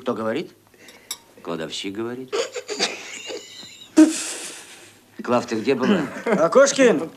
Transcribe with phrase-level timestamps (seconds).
[0.00, 0.54] Кто говорит?
[1.42, 2.34] Кладовщик говорит.
[5.22, 6.02] Клав, ты где была?
[6.24, 7.10] Акошкин,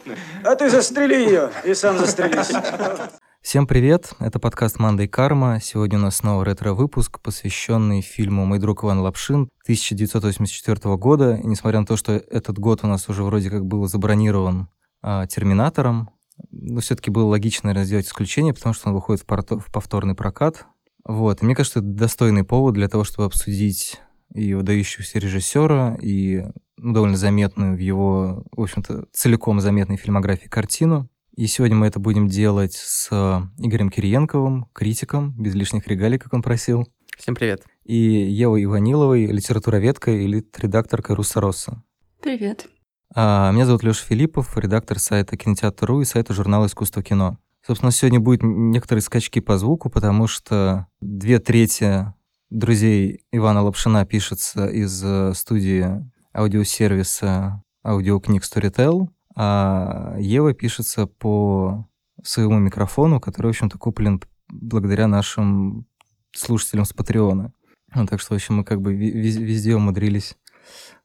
[0.44, 2.52] а ты застрели ее и сам застрелись.
[3.42, 5.60] Всем привет, это подкаст «Манда и карма».
[5.62, 11.36] Сегодня у нас снова ретро-выпуск, посвященный фильму «Мой друг Иван Лапшин» 1984 года.
[11.36, 14.70] И несмотря на то, что этот год у нас уже вроде как был забронирован
[15.02, 16.12] а, «Терминатором»,
[16.52, 20.16] но все-таки было логично, наверное, сделать исключение, потому что он выходит в, порто- в повторный
[20.16, 20.66] прокат.
[21.06, 21.42] Вот.
[21.42, 24.00] И мне кажется, это достойный повод для того, чтобы обсудить
[24.34, 26.46] и выдающегося режиссера, и
[26.78, 31.10] ну, довольно заметную в его, в общем-то, целиком заметной фильмографии картину.
[31.36, 33.10] И сегодня мы это будем делать с
[33.58, 36.88] Игорем Кириенковым, критиком, без лишних регалий, как он просил.
[37.18, 37.64] Всем привет.
[37.84, 41.84] И Евой Иваниловой, литературоведкой и редакторкой Руссороса.
[42.22, 42.68] Привет.
[43.14, 47.38] А, меня зовут Леша Филиппов, редактор сайта Кинотеатр.ру и сайта журнала «Искусство кино».
[47.66, 52.12] Собственно, сегодня будет некоторые скачки по звуку, потому что две трети
[52.50, 56.04] друзей Ивана Лапшина пишется из э, студии
[56.34, 61.88] аудиосервиса аудиокниг Storytel, а Ева пишется по
[62.24, 65.86] своему микрофону, который, в общем-то, куплен благодаря нашим
[66.36, 67.54] слушателям с Патреона.
[67.94, 70.38] Ну, так что, в общем, мы как бы везде умудрились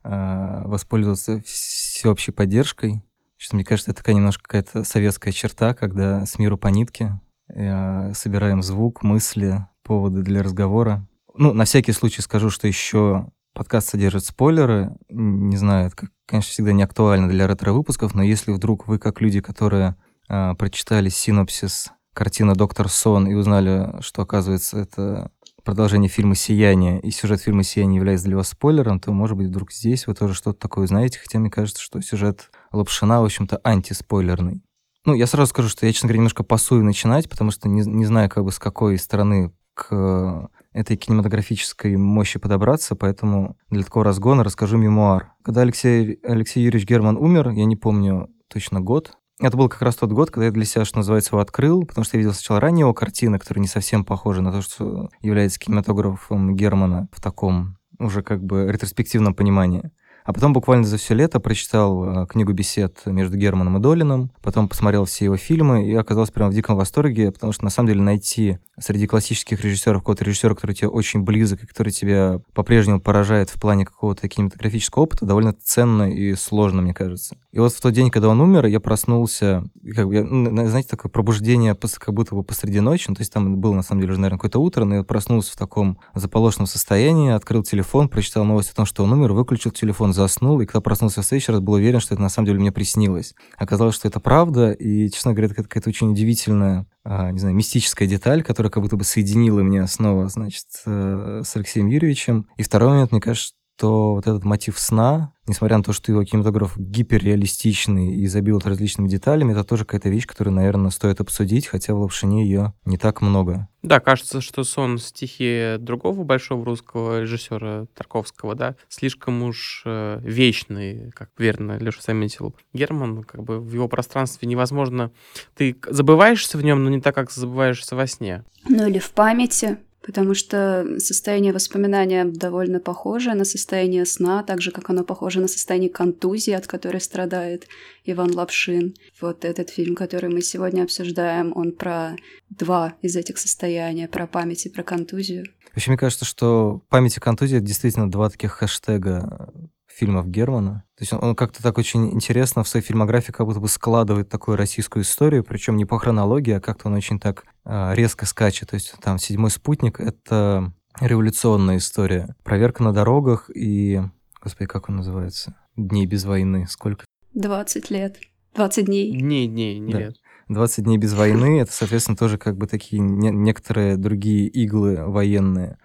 [0.04, 3.02] э, воспользоваться всеобщей поддержкой.
[3.36, 8.12] Что мне кажется, это такая немножко какая-то советская черта, когда с миру по нитке э,
[8.14, 11.06] собираем звук, мысли, поводы для разговора.
[11.34, 14.96] Ну, на всякий случай скажу, что еще подкаст содержит спойлеры.
[15.08, 19.40] Не знаю, это, конечно, всегда не актуально для ретро-выпусков, но если вдруг вы, как люди,
[19.40, 19.96] которые
[20.28, 25.30] э, прочитали синопсис картины «Доктор Сон» и узнали, что, оказывается, это
[25.62, 29.72] продолжение фильма «Сияние», и сюжет фильма «Сияние» является для вас спойлером, то, может быть, вдруг
[29.72, 34.62] здесь вы тоже что-то такое знаете, хотя мне кажется, что сюжет Лапшина, в общем-то, антиспойлерный.
[35.04, 38.04] Ну, я сразу скажу, что я, честно говоря, немножко пасую начинать, потому что не, не
[38.04, 44.42] знаю, как бы с какой стороны к этой кинематографической мощи подобраться, поэтому для такого разгона
[44.42, 45.32] расскажу мемуар.
[45.42, 49.96] Когда Алексей, Алексей Юрьевич Герман умер, я не помню точно год, это был как раз
[49.96, 52.58] тот год, когда я для себя, что называется, его открыл, потому что я видел сначала
[52.58, 57.76] ранние его картины, которые не совсем похожи на то, что является кинематографом Германа в таком
[57.98, 59.90] уже как бы ретроспективном понимании.
[60.26, 64.68] А потом буквально за все лето прочитал э, книгу бесед между Германом и Долином, потом
[64.68, 68.02] посмотрел все его фильмы и оказался прямо в диком восторге, потому что на самом деле
[68.02, 73.50] найти среди классических режиссеров какого-то режиссера, который тебе очень близок и который тебя по-прежнему поражает
[73.50, 77.36] в плане какого-то кинематографического опыта, довольно ценно и сложно, мне кажется.
[77.52, 79.62] И вот в тот день, когда он умер, я проснулся,
[79.94, 83.56] как бы, ну, знаете, такое пробуждение как будто бы посреди ночи, ну, то есть там
[83.58, 87.30] было, на самом деле, уже, наверное, какое-то утро, но я проснулся в таком заполошенном состоянии,
[87.30, 91.22] открыл телефон, прочитал новость о том, что он умер, выключил телефон, заснул, и когда проснулся
[91.22, 93.34] в следующий раз, был уверен, что это на самом деле мне приснилось.
[93.56, 98.08] Оказалось, что это правда, и, честно говоря, это какая-то очень удивительная а, не знаю, мистическая
[98.08, 102.48] деталь, которая как будто бы соединила меня снова, значит, э, с Алексеем Юрьевичем.
[102.56, 106.24] И второй момент, мне кажется, что вот этот мотив сна, несмотря на то, что его
[106.24, 111.94] кинематограф гиперреалистичный и забил различными деталями, это тоже какая-то вещь, которую, наверное, стоит обсудить, хотя
[111.94, 113.68] в Лапшине ее не так много.
[113.82, 121.12] Да, кажется, что сон стихи другого большого русского режиссера Тарковского, да, слишком уж э, вечный,
[121.12, 122.56] как верно Леша заметил.
[122.72, 125.12] Герман, как бы в его пространстве невозможно...
[125.54, 128.44] Ты забываешься в нем, но не так, как забываешься во сне.
[128.68, 134.70] Ну или в памяти потому что состояние воспоминания довольно похоже на состояние сна, так же,
[134.70, 137.66] как оно похоже на состояние контузии, от которой страдает
[138.04, 138.94] Иван Лапшин.
[139.20, 142.16] Вот этот фильм, который мы сегодня обсуждаем, он про
[142.48, 145.46] два из этих состояния, про память и про контузию.
[145.74, 149.52] Вообще, мне кажется, что память и контузия— это действительно два таких хэштега
[149.96, 150.84] фильмов Германа.
[150.96, 154.28] То есть он, он как-то так очень интересно в своей фильмографии как будто бы складывает
[154.28, 158.70] такую российскую историю, причем не по хронологии, а как-то он очень так э, резко скачет.
[158.70, 162.36] То есть там «Седьмой спутник»— это революционная история.
[162.44, 164.02] Проверка на дорогах и...
[164.42, 165.56] Господи, как он называется?
[165.76, 166.66] «Дней без войны».
[166.68, 167.04] Сколько?
[167.34, 168.18] 20 лет.
[168.54, 169.18] 20 дней.
[169.18, 169.98] Дней, дней, не да.
[169.98, 170.16] лет.
[170.48, 175.78] 20 дней без войны— это, соответственно, тоже как бы такие не, некоторые другие иглы военные.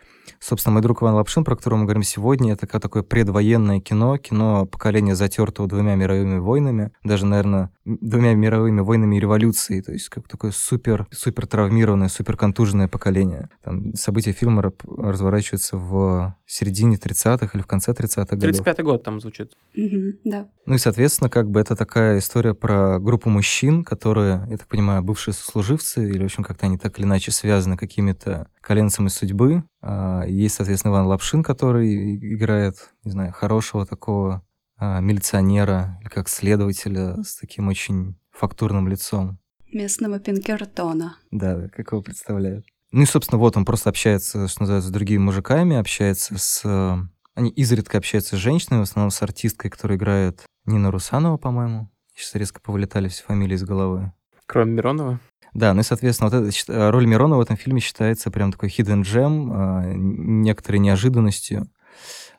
[0.43, 4.17] Собственно, мой друг Иван Лапшин, про которого мы говорим сегодня, это как такое предвоенное кино,
[4.17, 10.09] кино поколения затертого двумя мировыми войнами, даже, наверное, двумя мировыми войнами и революцией, то есть
[10.09, 13.49] как такое супер, супер травмированное, супер контуженное поколение.
[13.63, 18.65] Там события фильма разворачиваются в середине 30-х или в конце 30-х годов.
[18.65, 19.53] 35-й год там звучит.
[19.77, 20.49] Угу, да.
[20.65, 25.03] Ну и, соответственно, как бы это такая история про группу мужчин, которые, я так понимаю,
[25.03, 29.63] бывшие сослуживцы, или, в общем, как-то они так или иначе связаны какими-то коленцами судьбы.
[29.81, 34.43] А, есть, соответственно, Иван Лапшин, который играет, не знаю, хорошего такого
[34.77, 39.39] а, милиционера или как следователя с таким очень фактурным лицом.
[39.71, 41.17] Местного Пинкертона.
[41.31, 42.65] Да, как его представляют.
[42.91, 46.61] Ну и, собственно, вот он просто общается, что называется, с другими мужиками, общается с...
[46.65, 46.97] э,
[47.35, 51.89] Они изредка общаются с женщинами, в основном с артисткой, которая играет Нина Русанова, по-моему.
[52.13, 54.11] Сейчас резко повылетали все фамилии из головы.
[54.45, 55.19] Кроме Миронова.
[55.53, 59.01] Да, ну и, соответственно, вот эта роль Миронова в этом фильме считается прям такой hidden
[59.01, 61.67] gem, э, некоторой неожиданностью,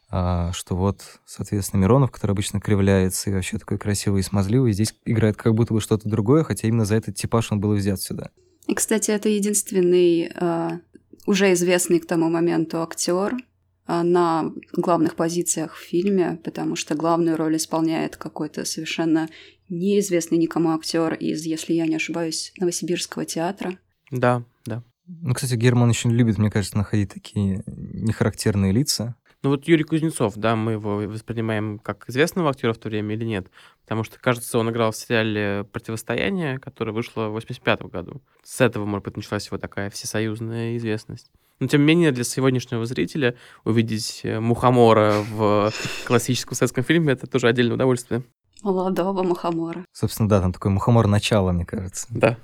[0.09, 4.95] а, что вот, соответственно, Миронов, который обычно кривляется и вообще такой красивый и смазливый, здесь
[5.05, 8.31] играет как будто бы что-то другое, хотя именно за этот типаж он был взят сюда.
[8.67, 10.81] И, кстати, это единственный а,
[11.27, 13.39] уже известный к тому моменту актер а,
[13.87, 19.29] на главных позициях в фильме, потому что главную роль исполняет какой-то совершенно
[19.69, 23.79] неизвестный никому актер из, если я не ошибаюсь, Новосибирского театра.
[24.11, 24.83] Да, да.
[25.07, 29.17] Ну, кстати, Герман очень любит, мне кажется, находить такие нехарактерные лица.
[29.43, 33.25] Ну вот Юрий Кузнецов, да, мы его воспринимаем как известного актера в то время или
[33.25, 33.49] нет?
[33.83, 38.23] Потому что, кажется, он играл в сериале «Противостояние», которое вышло в 85 году.
[38.45, 41.29] С этого, может быть, началась его такая всесоюзная известность.
[41.61, 45.71] Но, тем не менее, для сегодняшнего зрителя увидеть э, Мухомора в
[46.07, 48.23] классическом советском фильме— это тоже отдельное удовольствие.
[48.63, 49.85] Молодого Мухомора.
[49.93, 52.07] Собственно, да, там такой мухомор начала, мне кажется.
[52.11, 52.37] Да.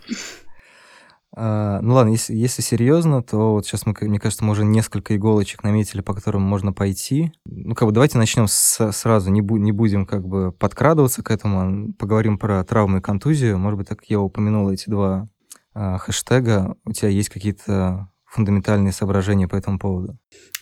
[1.36, 5.14] А, ну ладно, если, если серьезно, то вот сейчас мы, мне кажется, мы уже несколько
[5.14, 7.32] иголочек наметили, по которым можно пойти.
[7.44, 11.30] Ну, как бы давайте начнем с- сразу, не, бу- не будем как бы подкрадываться к
[11.30, 13.58] этому, поговорим про травму и контузию.
[13.58, 15.28] Может быть, так я упомянул эти два
[15.74, 16.76] а, хэштега.
[16.84, 20.18] У тебя есть какие-то фундаментальные соображения по этому поводу?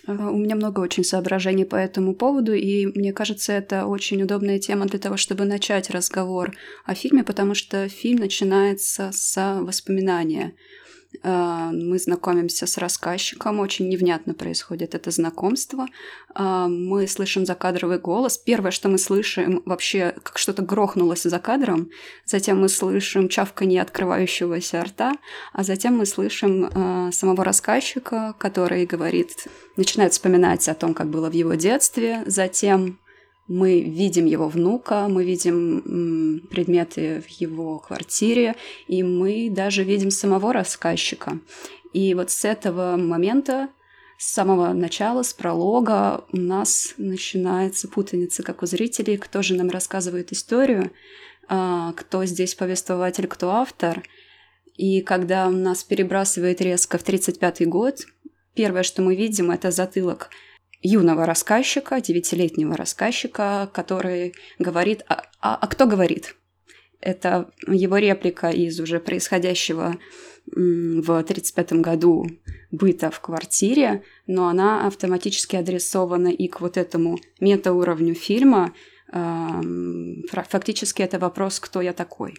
[0.07, 4.59] А, У меня много очень соображений по этому поводу, и мне кажется, это очень удобная
[4.59, 6.53] тема для того, чтобы начать разговор
[6.85, 10.55] о фильме, потому что фильм начинается с воспоминания.
[11.23, 15.87] А, Мы знакомимся с рассказчиком, очень невнятно происходит это знакомство.
[16.35, 18.39] А, Мы слышим закадровый голос.
[18.39, 21.91] Первое, что мы слышим, вообще как что-то грохнулось за кадром.
[22.25, 25.15] Затем мы слышим чавканье открывающегося рта,
[25.53, 31.31] а затем мы слышим а, самого рассказчика, который говорит, начинает вспоминать о том, как было
[31.31, 32.23] в его детстве.
[32.27, 32.99] Затем
[33.49, 38.57] мы видим его внука, мы видим предметы в его квартире,
[38.89, 41.39] и мы даже видим самого рассказчика.
[41.93, 43.69] И вот с этого момента,
[44.19, 49.71] с самого начала, с пролога, у нас начинается путаница, как у зрителей, кто же нам
[49.71, 50.91] рассказывает историю,
[51.49, 54.03] а, кто здесь повествователь, кто автор.
[54.75, 58.07] И когда нас перебрасывает резко в 1935 год,
[58.55, 60.31] первое, что мы видим, это затылок
[60.83, 65.05] юного рассказчика, девятилетнего рассказчика, который говорит...
[65.09, 66.37] А, а- а кто говорит?
[67.01, 69.97] Это его реплика из уже происходящего
[70.47, 72.27] в 1935 году
[72.71, 78.73] быта в квартире, но она автоматически адресована и к вот этому метауровню фильма.
[80.49, 82.35] Фактически это вопрос «Кто я такой?».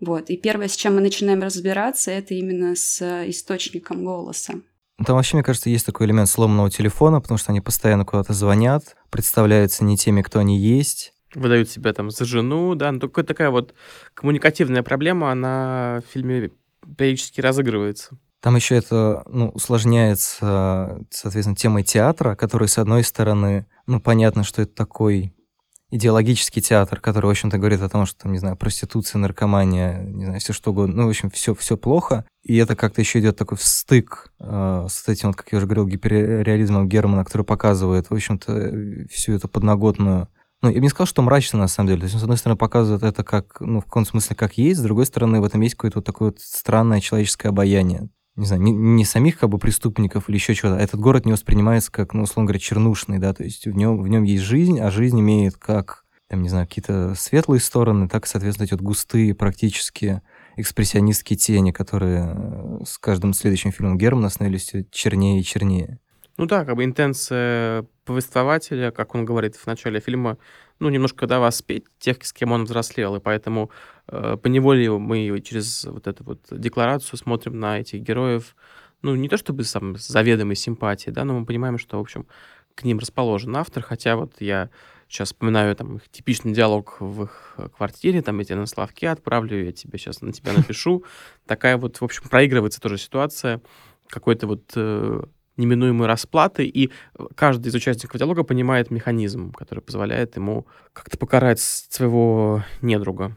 [0.00, 0.30] Вот.
[0.30, 4.54] И первое, с чем мы начинаем разбираться, это именно с источником голоса.
[5.00, 8.34] Ну, Там вообще, мне кажется, есть такой элемент сломанного телефона, потому что они постоянно куда-то
[8.34, 11.14] звонят, представляются не теми, кто они есть.
[11.34, 12.92] Выдают себя там за жену, да.
[12.92, 13.72] Ну, только такая вот
[14.12, 16.50] коммуникативная проблема, она в фильме
[16.98, 18.18] периодически разыгрывается.
[18.40, 24.60] Там еще это ну, усложняется, соответственно, темой театра, который, с одной стороны, ну, понятно, что
[24.60, 25.32] это такой
[25.90, 30.24] идеологический театр, который, в общем-то, говорит о том, что, там, не знаю, проституция, наркомания, не
[30.24, 32.24] знаю, все что угодно, ну, в общем, все, все плохо.
[32.42, 35.86] И это как-то еще идет такой встык э, с этим, вот, как я уже говорил,
[35.86, 40.28] гиперреализмом Германа, который показывает, в общем-то, всю эту подноготную
[40.62, 42.00] ну, я бы не сказал, что мрачно, на самом деле.
[42.00, 44.80] То есть, он, с одной стороны, показывает это как, ну, в каком смысле, как есть,
[44.80, 48.10] с другой стороны, в этом есть какое-то вот такое вот странное человеческое обаяние.
[48.40, 51.32] Не знаю, не, не самих как бы преступников или еще чего-то, а этот город не
[51.32, 54.80] воспринимается как, ну, условно говоря, чернушный, да, то есть в нем, в нем есть жизнь,
[54.80, 59.34] а жизнь имеет как, там, не знаю, какие-то светлые стороны, так, соответственно, эти вот густые,
[59.34, 60.22] практически
[60.56, 65.98] экспрессионистские тени, которые э, с каждым следующим фильмом Германа становились чернее и чернее.
[66.40, 70.38] Ну да, как бы интенция повествователя, как он говорит в начале фильма,
[70.78, 73.70] ну, немножко, да, воспеть тех, с кем он взрослел, и поэтому
[74.08, 78.56] э, поневоле мы через вот эту вот декларацию смотрим на этих героев,
[79.02, 82.26] ну, не то чтобы сам с заведомой симпатией, да, но мы понимаем, что, в общем,
[82.74, 84.70] к ним расположен автор, хотя вот я
[85.08, 89.72] сейчас вспоминаю там их типичный диалог в их квартире, там тебя на словке отправлю, я
[89.72, 91.04] тебе сейчас на тебя напишу.
[91.46, 93.60] Такая вот, в общем, проигрывается тоже ситуация.
[94.08, 95.22] Какой-то вот э,
[95.60, 96.90] неминуемой расплаты, и
[97.34, 103.36] каждый из участников диалога понимает механизм, который позволяет ему как-то покарать своего недруга.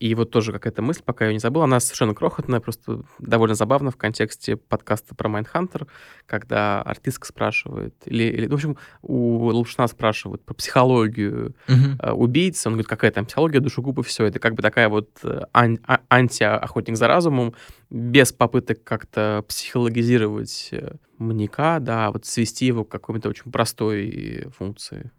[0.00, 3.90] И вот тоже какая-то мысль, пока я не забыл, она совершенно крохотная, просто довольно забавно
[3.90, 5.86] в контексте подкаста про Майндхантер,
[6.26, 11.54] когда артистка спрашивает, или, или в общем, у Лапшина спрашивают про психологию
[12.00, 14.24] э, убийцы, он говорит, какая там психология, душегуб и все.
[14.26, 17.54] Это как бы такая вот э, ан- а- анти-охотник за разумом,
[17.88, 25.12] без попыток как-то психологизировать э, маньяка, да, вот свести его к какой-то очень простой функции.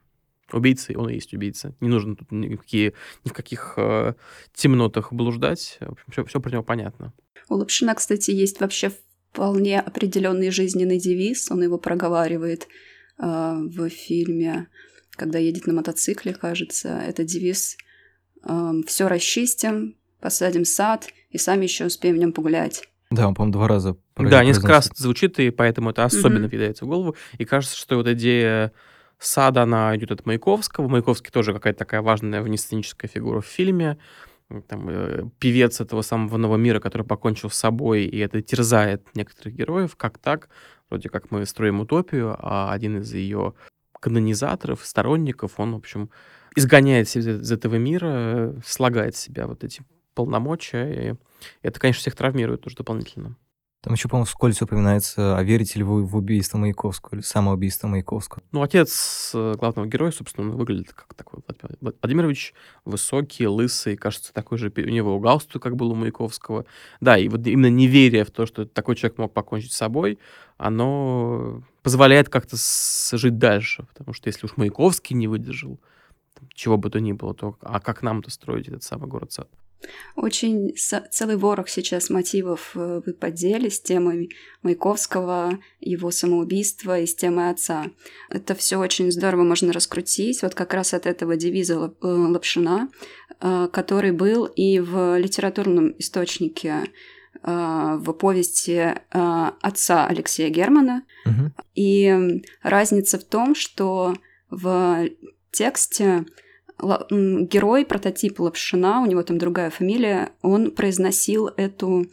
[0.51, 1.73] Убийца, он и есть убийца.
[1.79, 4.13] Не нужно тут никакие, ни в каких э,
[4.53, 5.77] темнотах блуждать.
[5.79, 7.13] В общем, все, все про него понятно.
[7.49, 8.91] У Лапшина, кстати, есть вообще
[9.31, 11.49] вполне определенный жизненный девиз.
[11.51, 12.67] Он его проговаривает
[13.17, 14.67] э, в фильме,
[15.11, 16.89] когда едет на мотоцикле, кажется.
[16.89, 17.77] Это девиз
[18.43, 22.87] э, «Все расчистим, посадим сад и сами еще успеем в нем погулять».
[23.11, 26.49] Да, он, по-моему, два раза Да, несколько раз звучит, и поэтому это особенно mm-hmm.
[26.49, 27.15] въедается в голову.
[27.37, 28.71] И кажется, что вот идея
[29.19, 30.87] сада, она идет от Маяковского.
[30.87, 33.97] Маяковский тоже какая-то такая важная внесценическая фигура в фильме.
[34.67, 39.55] Там, э, певец этого самого нового мира, который покончил с собой, и это терзает некоторых
[39.55, 39.95] героев.
[39.95, 40.49] Как так?
[40.89, 43.53] Вроде как мы строим утопию, а один из ее
[43.99, 46.11] канонизаторов, сторонников, он, в общем,
[46.55, 49.81] изгоняет себя из этого мира, слагает себя вот эти
[50.13, 51.15] полномочия, и
[51.63, 53.35] это, конечно, всех травмирует тоже дополнительно.
[53.85, 58.41] Там еще, по-моему, вскользь упоминается, а верите ли вы в убийство Маяковского или самоубийство Маяковского?
[58.51, 64.57] Ну, отец э, главного героя, собственно, выглядит как такой Владимир Владимирович, высокий, лысый, кажется, такой
[64.57, 66.65] же, у него галстук, как был у Маяковского.
[66.99, 70.17] Да, и вот именно неверие в то, что такой человек мог покончить с собой,
[70.57, 75.79] оно позволяет как-то жить дальше, потому что если уж Маяковский не выдержал,
[76.55, 79.47] чего бы то ни было, то а как нам-то строить этот самый город-сад?
[80.15, 80.73] Очень
[81.11, 84.31] целый ворох сейчас мотивов э, вы поддели с темой
[84.63, 87.85] Маяковского, его самоубийства и с темой отца.
[88.29, 90.41] Это все очень здорово можно раскрутить.
[90.41, 92.89] Вот как раз от этого девиза э, Лапшина,
[93.41, 96.83] э, который был и в литературном источнике
[97.43, 101.03] в повести отца Алексея Германа.
[101.25, 101.51] Угу.
[101.75, 104.15] И разница в том, что
[104.49, 105.09] в
[105.51, 106.25] тексте
[106.79, 112.05] герой, прототип Лапшина, у него там другая фамилия, он произносил эту,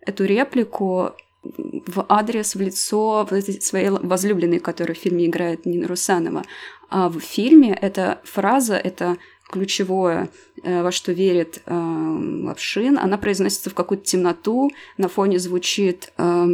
[0.00, 3.28] эту реплику в адрес, в лицо
[3.60, 6.44] своей возлюбленной, которая в фильме играет Нина Русанова.
[6.90, 9.18] А в фильме эта фраза, это
[9.50, 10.28] ключевое,
[10.62, 16.46] э, во что верит э, Лапшин, она произносится в какую-то темноту, на фоне звучит э,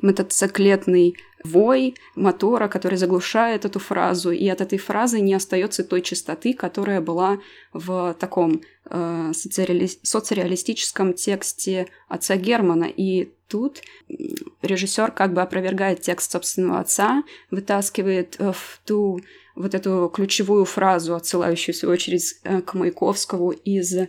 [0.00, 6.52] мотоциклетный вой мотора, который заглушает эту фразу, и от этой фразы не остается той чистоты,
[6.54, 7.38] которая была
[7.72, 9.88] в таком э, социали...
[10.02, 12.84] соцреалистическом тексте отца Германа.
[12.84, 13.82] И тут
[14.62, 19.20] режиссер как бы опровергает текст собственного отца, вытаскивает э, в ту
[19.54, 24.06] вот эту ключевую фразу, отсылающую, в свою очередь, э, к Маяковскому из э,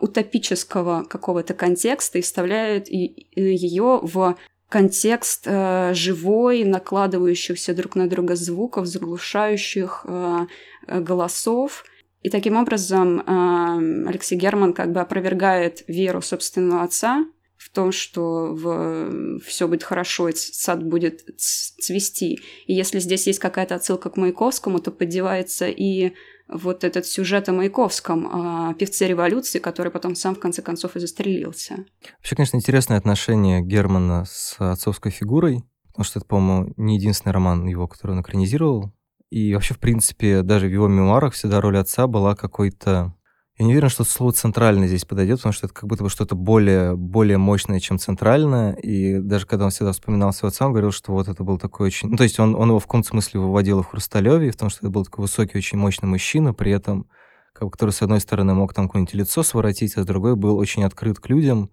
[0.00, 4.36] утопического какого-то контекста и вставляет ее в
[4.68, 10.46] контекст э, живой, накладывающихся друг на друга звуков, заглушающих э,
[10.86, 11.84] э, голосов.
[12.22, 17.24] И таким образом э, Алексей Герман как бы опровергает веру собственного отца
[17.56, 19.40] в том, что в...
[19.40, 22.40] все будет хорошо, и сад будет цвести.
[22.66, 26.12] И если здесь есть какая-то отсылка к Маяковскому, то поддевается и
[26.48, 31.00] вот этот сюжет о Маяковском, о певце революции, который потом сам в конце концов и
[31.00, 31.84] застрелился.
[32.18, 37.66] Вообще, конечно, интересное отношение Германа с отцовской фигурой, потому что это, по-моему, не единственный роман
[37.66, 38.92] его, который он экранизировал.
[39.30, 43.14] И вообще, в принципе, даже в его мемуарах всегда роль отца была какой-то
[43.58, 46.36] я не уверен, что слово «центральный» здесь подойдет, потому что это как будто бы что-то
[46.36, 48.74] более, более мощное, чем центральное.
[48.74, 51.88] И даже когда он всегда вспоминал своего отца, он говорил, что вот это был такой
[51.88, 52.08] очень...
[52.08, 54.90] Ну, то есть он, он его в каком-то смысле выводил в Хрусталеве, том, что это
[54.90, 57.08] был такой высокий, очень мощный мужчина, при этом,
[57.52, 61.18] который, с одной стороны, мог там какое-нибудь лицо своротить, а с другой был очень открыт
[61.18, 61.72] к людям.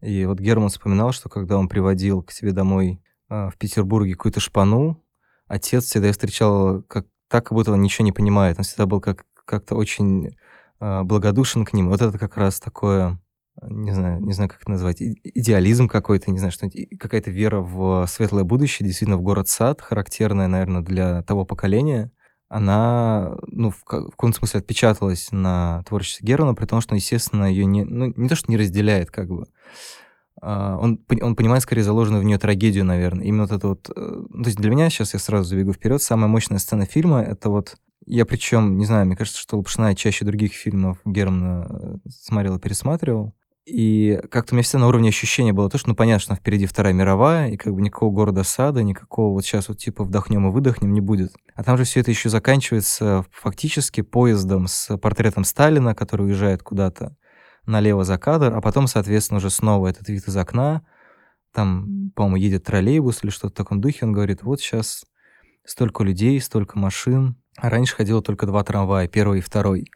[0.00, 4.40] И вот Герман вспоминал, что когда он приводил к себе домой э, в Петербурге какую-то
[4.40, 5.00] шпану,
[5.46, 8.58] отец всегда встречал как, так, как будто он ничего не понимает.
[8.58, 10.32] Он всегда был как, как-то очень а,
[10.80, 11.88] благодушен к ним.
[11.88, 13.20] Вот это как раз такое,
[13.62, 16.68] не знаю, не знаю, как это назвать, идеализм какой-то, не знаю, что
[16.98, 22.10] какая-то вера в светлое будущее, действительно в город-сад, характерная, наверное, для того поколения.
[22.48, 27.64] Она, ну, в, в каком-то смысле отпечаталась на творчестве Германа, при том, что, естественно, ее
[27.64, 29.46] не, ну, не то, что не разделяет, как бы,
[30.42, 33.26] Uh, он, он понимает скорее заложенную в нее трагедию, наверное.
[33.26, 33.90] Именно вот это вот...
[33.90, 37.50] Uh, то есть для меня, сейчас я сразу забегу вперед, самая мощная сцена фильма— это
[37.50, 37.76] вот
[38.06, 42.60] я причем, не знаю, мне кажется, что Лапшина чаще других фильмов Германа э, смотрел и
[42.60, 43.34] пересматривал.
[43.66, 46.66] И как-то у меня всегда на уровне ощущения было то, что, ну, понятно, что впереди
[46.66, 50.50] Вторая мировая, и как бы никакого города сада, никакого вот сейчас вот типа вдохнем и
[50.50, 51.32] выдохнем не будет.
[51.54, 57.16] А там же все это еще заканчивается фактически поездом с портретом Сталина, который уезжает куда-то
[57.66, 60.82] налево за кадр, а потом, соответственно, уже снова этот вид из окна,
[61.52, 65.04] там, по-моему, едет троллейбус или что-то в таком духе, он говорит, вот сейчас
[65.64, 69.90] столько людей, столько машин, а раньше ходило только два трамвая, первый и второй.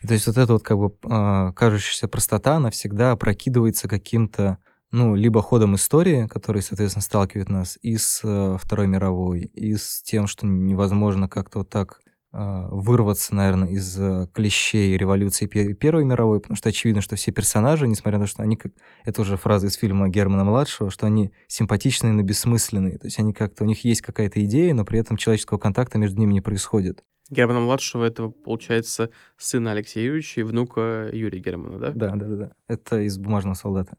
[0.00, 4.58] И то есть вот эта вот как бы э, кажущаяся простота, она всегда опрокидывается каким-то,
[4.92, 10.02] ну, либо ходом истории, который, соответственно, сталкивает нас и с э, Второй мировой, и с
[10.02, 16.40] тем, что невозможно как-то вот так а, вырваться, наверное, из э, клещей революции Первой мировой,
[16.40, 18.72] потому что очевидно, что все персонажи, несмотря на то, что они, как
[19.04, 22.98] это уже фраза из фильма Германа-младшего, что они симпатичные, но бессмысленные.
[22.98, 26.20] То есть они как-то, у них есть какая-то идея, но при этом человеческого контакта между
[26.20, 27.02] ними не происходит.
[27.30, 31.90] Германа-младшего это, получается, сына Алексея Юрьевича и внука Юрия Германа, да?
[31.92, 32.36] Да, да, да.
[32.36, 32.52] да.
[32.68, 33.96] Это из «Бумажного солдата».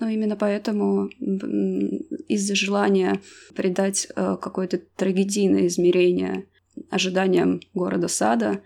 [0.00, 3.20] Ну, именно поэтому из-за желания
[3.54, 6.46] придать э, какое-то трагедийное измерение
[6.90, 8.62] ожиданиям города Сада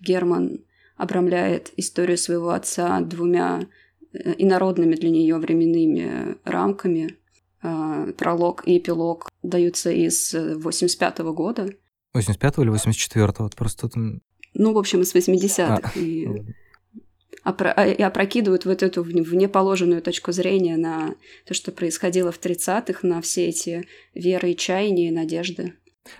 [0.00, 0.60] Герман
[0.96, 3.66] обрамляет историю своего отца двумя
[4.12, 7.16] э, инородными для нее временными рамками.
[7.60, 11.68] А, пролог и эпилог даются из 85 -го года.
[12.14, 14.20] 85 или 84 Вот просто тут...
[14.54, 15.80] Ну, в общем, из 80-х.
[15.82, 15.98] А.
[15.98, 16.26] И,
[17.44, 21.14] опро- а, и опрокидывают вот эту внеположенную точку зрения на
[21.46, 25.74] то, что происходило в 30-х, на все эти веры и чаяния и надежды.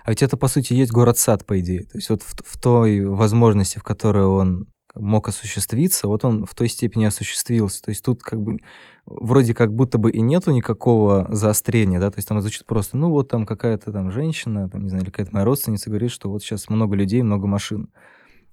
[0.05, 1.85] А ведь это, по сути, есть город-сад, по идее.
[1.85, 6.55] То есть вот в, в той возможности, в которой он мог осуществиться, вот он в
[6.55, 7.83] той степени осуществился.
[7.83, 8.59] То есть тут как бы
[9.07, 13.11] вроде как будто бы и нету никакого заострения, да, то есть там звучит просто, ну
[13.11, 16.43] вот там какая-то там женщина, там, не знаю, или какая-то моя родственница говорит, что вот
[16.43, 17.91] сейчас много людей, много машин.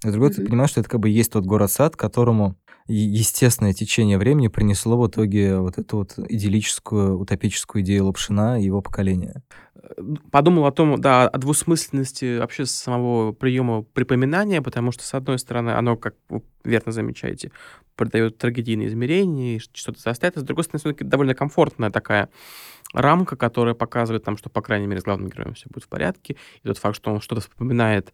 [0.03, 0.33] А с другой mm-hmm.
[0.33, 5.07] ты понимаешь, что это как бы есть тот город-сад, которому естественное течение времени принесло в
[5.07, 9.41] итоге вот эту вот идиллическую, утопическую идею Лапшина и его поколения.
[10.31, 15.71] Подумал о том, да, о двусмысленности вообще самого приема припоминания, потому что, с одной стороны,
[15.71, 17.51] оно, как вы верно замечаете,
[17.95, 22.29] придает трагедийные измерения, что-то заставит, а с другой стороны, все-таки довольно комфортная такая
[22.93, 26.35] рамка, которая показывает там, что, по крайней мере, с главным героем все будет в порядке,
[26.63, 28.11] и тот факт, что он что-то вспоминает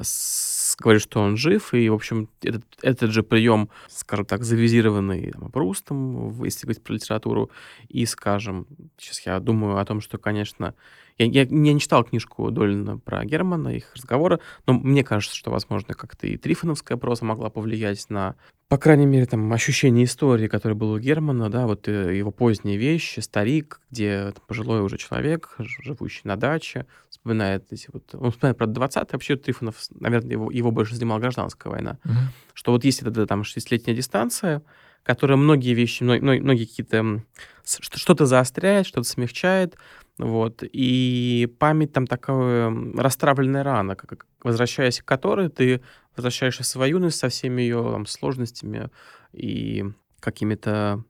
[0.00, 5.32] с, говорит, что он жив, и, в общем, этот, этот же прием, скажем так, завизированный
[5.32, 7.50] там, Прустом, если говорить про литературу,
[7.88, 8.66] и, скажем,
[8.96, 10.74] сейчас я думаю о том, что, конечно,
[11.20, 15.50] я, я, я не читал книжку Долина про Германа, их разговоры, но мне кажется, что,
[15.50, 18.36] возможно, как-то и Трифоновская проза могла повлиять на,
[18.70, 22.76] по крайней мере, там, ощущение истории, которое было у Германа, да, вот э, его поздние
[22.76, 28.14] вещи, старик, где там, пожилой уже человек, живущий на даче, вспоминает эти вот...
[28.14, 31.98] Он вспоминает про 20 вообще Трифонов, наверное, его, его больше занимала гражданская война.
[32.04, 32.14] Угу.
[32.54, 34.62] Что вот есть эта там 6-летняя дистанция,
[35.02, 37.24] которая многие вещи, многие, многие какие-то...
[37.64, 39.76] Что-то заостряет, что-то смягчает,
[40.18, 40.62] вот.
[40.62, 45.82] И память там такая расстравленная рана, как, возвращаясь к которой ты
[46.16, 48.90] возвращаешься в свою юность со всеми ее там, сложностями
[49.32, 49.84] и
[50.20, 51.04] какими-то,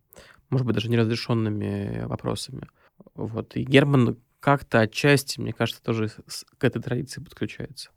[0.51, 2.69] может быть, даже неразрешенными вопросами.
[3.15, 3.57] Вот.
[3.57, 6.11] И Герман как-то отчасти, мне кажется, тоже
[6.59, 7.91] к этой традиции подключается.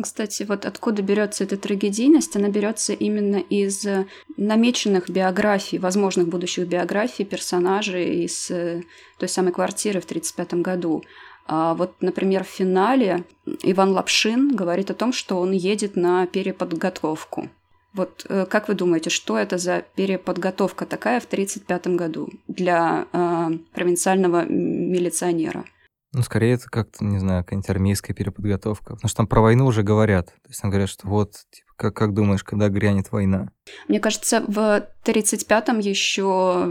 [0.00, 2.36] Кстати, вот откуда берется эта трагедийность?
[2.36, 4.06] Она берется именно из э,
[4.36, 8.82] намеченных биографий, возможных будущих биографий персонажей из э,
[9.18, 11.04] той самой квартиры в 1935 году.
[11.46, 13.24] А вот, например, в финале
[13.62, 17.48] Иван Лапшин говорит о том, что он едет на переподготовку.
[17.92, 23.50] Вот э, как вы думаете, что это за переподготовка такая в 1935 году для э,
[23.72, 25.64] провинциального милиционера?
[26.12, 28.94] Ну, скорее, это как-то, не знаю, какая-нибудь армейская переподготовка.
[28.94, 30.26] Потому что там про войну уже говорят.
[30.26, 33.52] То есть там говорят, что вот, типа, как, как думаешь, когда грянет война?
[33.86, 36.64] Мне кажется, в 35-м еще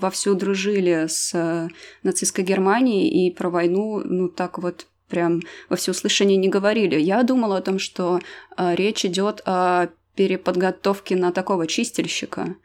[0.00, 1.68] вовсю дружили с
[2.02, 6.98] нацистской Германией, и про войну, ну, так вот прям во всеуслышание не говорили.
[6.98, 8.20] Я думала о том, что
[8.56, 12.56] э, речь идет о переподготовке на такого чистильщика.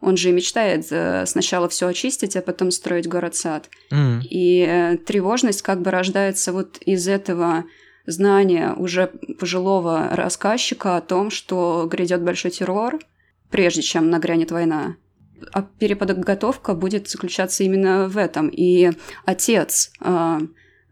[0.00, 3.68] Он же мечтает э, сначала все очистить, а потом строить город-сад.
[3.90, 4.22] Mm.
[4.22, 7.64] И э, тревожность как бы рождается вот из этого
[8.06, 9.08] знания уже
[9.38, 13.00] пожилого рассказчика о том, что грядет большой террор,
[13.50, 14.96] прежде чем нагрянет война.
[15.52, 18.48] А переподготовка будет заключаться именно в этом.
[18.48, 18.92] И
[19.24, 20.38] отец э,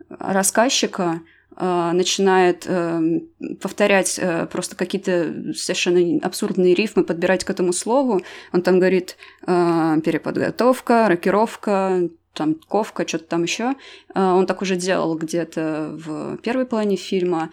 [0.09, 1.21] рассказчика
[1.59, 3.21] начинает э,
[3.63, 8.23] повторять э, просто какие-то совершенно абсурдные рифмы, подбирать к этому слову.
[8.53, 9.17] Он там говорит
[9.47, 13.75] переподготовка, рокировка, там ковка, что-то там еще.
[14.15, 17.51] Он так уже делал где-то в первой половине фильма.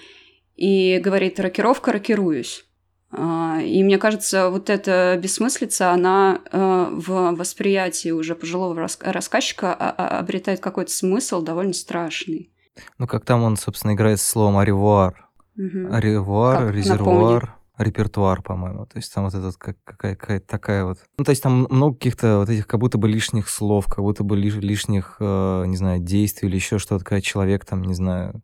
[0.55, 2.65] И говорит рокировка, рокируюсь.
[3.13, 10.59] И мне кажется, вот эта бессмыслица, она в восприятии уже пожилого рассказчика а, а, обретает
[10.59, 12.52] какой-то смысл довольно страшный.
[12.97, 15.29] Ну, как там он, собственно, играет с словом «аревуар».
[15.57, 15.93] Угу.
[15.93, 17.55] Аревуар, резервуар.
[17.77, 18.85] репертуар, по-моему.
[18.85, 20.99] То есть там вот этот как, какая, какая-то такая вот...
[21.17, 24.23] Ну, то есть там много каких-то вот этих как будто бы лишних слов, как будто
[24.23, 28.41] бы лиш, лишних, э, не знаю, действий или еще что-то, когда человек там, не знаю,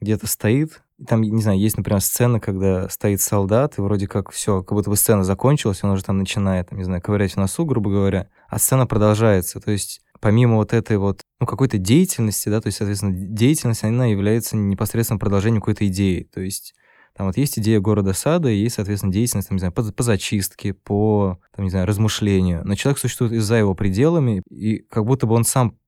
[0.00, 4.62] где-то стоит, там, не знаю, есть, например, сцена, когда стоит солдат, и вроде как все,
[4.62, 7.64] как будто бы сцена закончилась, он уже там начинает, там, не знаю, ковырять в носу,
[7.64, 9.60] грубо говоря, а сцена продолжается.
[9.60, 14.06] То есть помимо вот этой вот, ну, какой-то деятельности, да, то есть, соответственно, деятельность, она
[14.06, 16.28] является непосредственно продолжением какой-то идеи.
[16.32, 16.74] То есть
[17.16, 20.02] там вот есть идея города сада, и есть, соответственно, деятельность, там, не знаю, по, по
[20.02, 22.60] зачистке, по, там, не знаю, размышлению.
[22.64, 25.78] Но человек существует и за его пределами, и как будто бы он сам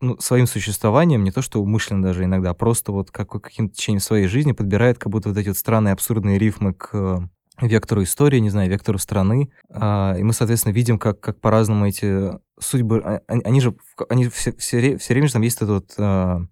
[0.00, 4.00] ну, своим существованием, не то что умышленно даже иногда, а просто вот как, каким-то течением
[4.00, 7.28] своей жизни подбирает как будто вот эти вот странные абсурдные рифмы к
[7.60, 9.50] вектору истории, не знаю, вектору страны.
[9.70, 13.00] А, и мы, соответственно, видим, как, как по-разному эти судьбы...
[13.04, 13.74] А, они, они же
[14.08, 16.42] они все, все, все время же там есть этот вот а,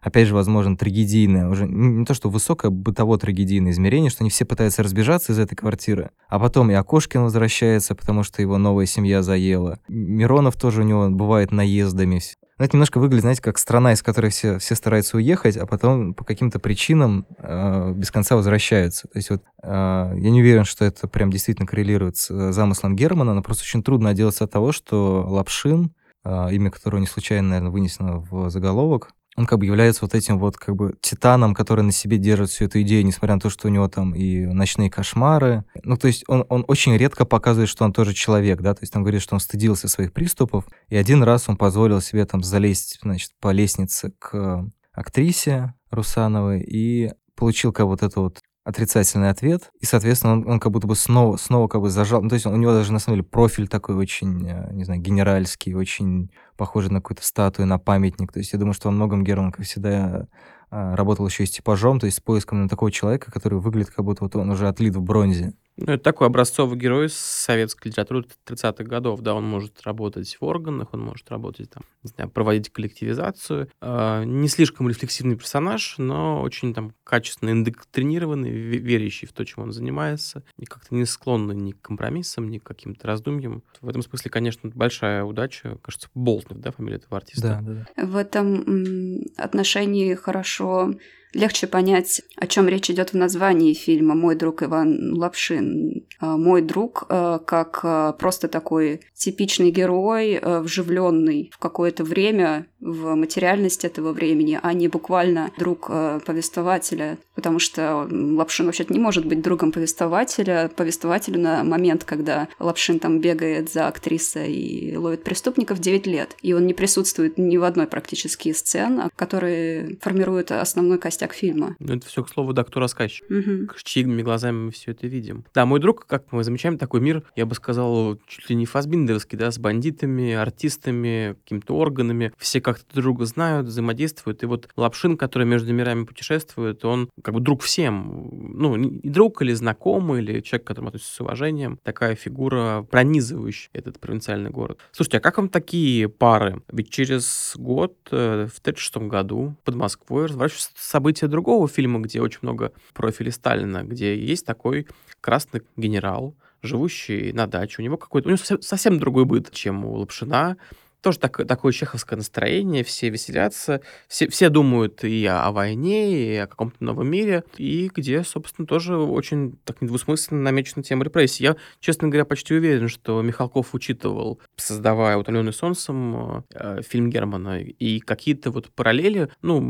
[0.00, 4.44] опять же, возможно, трагедийное, уже не то, что высокое бытово трагедийное измерение, что они все
[4.44, 9.22] пытаются разбежаться из этой квартиры, а потом и Окошкин возвращается, потому что его новая семья
[9.22, 9.80] заела.
[9.88, 12.20] Миронов тоже у него бывает наездами.
[12.58, 16.12] Но это немножко выглядит, знаете, как страна, из которой все, все стараются уехать, а потом
[16.12, 19.06] по каким-то причинам э, без конца возвращаются.
[19.08, 22.96] То есть вот э, я не уверен, что это прям действительно коррелирует с э, замыслом
[22.96, 25.92] Германа, но просто очень трудно отделаться от того, что Лапшин,
[26.24, 30.38] э, имя которого не случайно, наверное, вынесено в заголовок, он как бы является вот этим
[30.38, 33.68] вот как бы титаном, который на себе держит всю эту идею, несмотря на то, что
[33.68, 35.64] у него там и ночные кошмары.
[35.84, 38.96] Ну, то есть он, он очень редко показывает, что он тоже человек, да, то есть
[38.96, 42.98] он говорит, что он стыдился своих приступов, и один раз он позволил себе там залезть,
[43.00, 49.86] значит, по лестнице к актрисе Русановой и получил как вот эту вот отрицательный ответ, и,
[49.86, 52.20] соответственно, он, он как будто бы снова, снова как бы зажал.
[52.20, 54.84] Ну, то есть он, у него даже, на самом деле, профиль такой очень, э, не
[54.84, 58.30] знаю, генеральский, очень похожий на какую-то статую, на памятник.
[58.30, 60.26] То есть я думаю, что во многом Герман, как всегда,
[60.70, 63.88] э, работал еще и с типажом, то есть с поиском на такого человека, который выглядит,
[63.88, 65.54] как будто вот он уже отлит в бронзе.
[65.80, 70.88] Ну, это такой образцовый герой советской литературы 30-х годов, да, он может работать в органах,
[70.92, 73.70] он может работать там, не знаю, проводить коллективизацию.
[73.80, 79.72] Э, не слишком рефлексивный персонаж, но очень там качественно индоктринированный, верящий в то, чем он
[79.72, 83.62] занимается, и как-то не склонный ни к компромиссам, ни к каким-то раздумьям.
[83.80, 85.78] В этом смысле, конечно, большая удача.
[85.82, 87.42] Кажется, Болтнев, да, фамилия этого артиста?
[87.42, 88.04] Да, да, да.
[88.04, 90.92] В этом отношении хорошо
[91.32, 96.04] легче понять, о чем речь идет в названии фильма «Мой друг Иван Лапшин».
[96.20, 103.14] А, «Мой друг» а, как а, просто такой типичный герой, вживленный в какое-то время в
[103.14, 105.90] материальность этого времени, а не буквально друг
[106.24, 110.70] повествователя, потому что Лапшин вообще-то не может быть другом повествователя.
[110.76, 116.52] Повествователю на момент, когда Лапшин там бегает за актрисой и ловит преступников 9 лет, и
[116.52, 121.76] он не присутствует ни в одной практически сцене, которые формируют основной костяк костяк фильма.
[121.78, 123.24] Ну, это все, к слову, да, кто рассказчик.
[123.30, 123.68] Угу.
[123.82, 125.44] Чьими глазами мы все это видим.
[125.54, 129.38] Да, мой друг, как мы замечаем, такой мир, я бы сказал, чуть ли не фасбиндерский,
[129.38, 132.32] да, с бандитами, артистами, какими-то органами.
[132.38, 134.42] Все как-то друг друга знают, взаимодействуют.
[134.42, 138.30] И вот Лапшин, который между мирами путешествует, он как бы друг всем.
[138.32, 141.78] Ну, и друг или знакомый, или человек, к которому относится с уважением.
[141.82, 144.78] Такая фигура, пронизывающая этот провинциальный город.
[144.92, 146.62] Слушайте, а как вам такие пары?
[146.70, 152.20] Ведь через год, э, в 1936 году, под Москвой разворачиваются события события другого фильма, где
[152.20, 154.86] очень много профилей Сталина, где есть такой
[155.22, 157.76] красный генерал, живущий на даче.
[157.78, 158.28] У него какой-то...
[158.28, 160.58] У него совсем, совсем другой быт, чем у Лапшина
[161.00, 166.36] тоже так, такое чеховское настроение, все веселятся, все, все думают и о, о войне, и
[166.36, 171.44] о каком-то новом мире, и где, собственно, тоже очень так недвусмысленно намечена тема репрессий.
[171.44, 178.00] Я, честно говоря, почти уверен, что Михалков учитывал, создавая «Утомленный солнцем» э, фильм Германа, и
[178.00, 179.60] какие-то вот параллели, ну,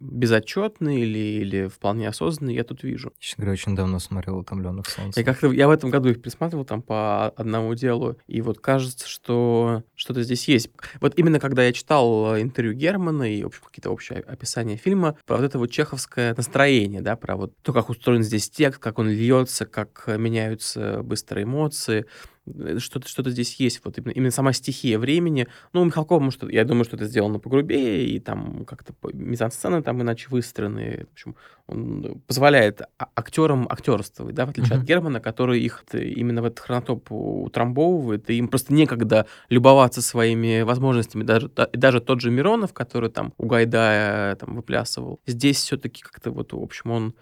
[0.00, 3.12] безотчетные или, или вполне осознанные я тут вижу.
[3.18, 5.20] Честно говоря, очень давно смотрел «Утомленных солнцем».
[5.20, 9.08] Я как-то, я в этом году их присматривал там по одному делу, и вот кажется,
[9.08, 10.70] что что-то здесь есть.
[11.00, 15.36] Вот именно когда я читал э, интервью Германа и общем, какие-то общие описания фильма, про
[15.36, 19.08] вот это вот чеховское настроение, да, про вот то, как устроен здесь текст, как он
[19.08, 22.04] льется, как меняются быстрые эмоции, Э,
[22.78, 25.48] что-то что здесь есть, вот именно, именно сама стихия времени.
[25.72, 30.00] Ну, у Михалкова, может, я думаю, что это сделано погрубее, и там как-то мизансцены там
[30.02, 31.06] иначе выстроены.
[31.08, 34.80] В общем, он позволяет а, актерам актерствовать, да, в отличие uh-huh.
[34.80, 40.62] от Германа, который их именно в этот хронотоп утрамбовывает, и им просто некогда любоваться своими
[40.62, 41.24] возможностями.
[41.24, 46.52] Даже, даже тот же Миронов, который там у Гайдая там выплясывал, здесь все-таки как-то вот,
[46.52, 47.14] в общем, он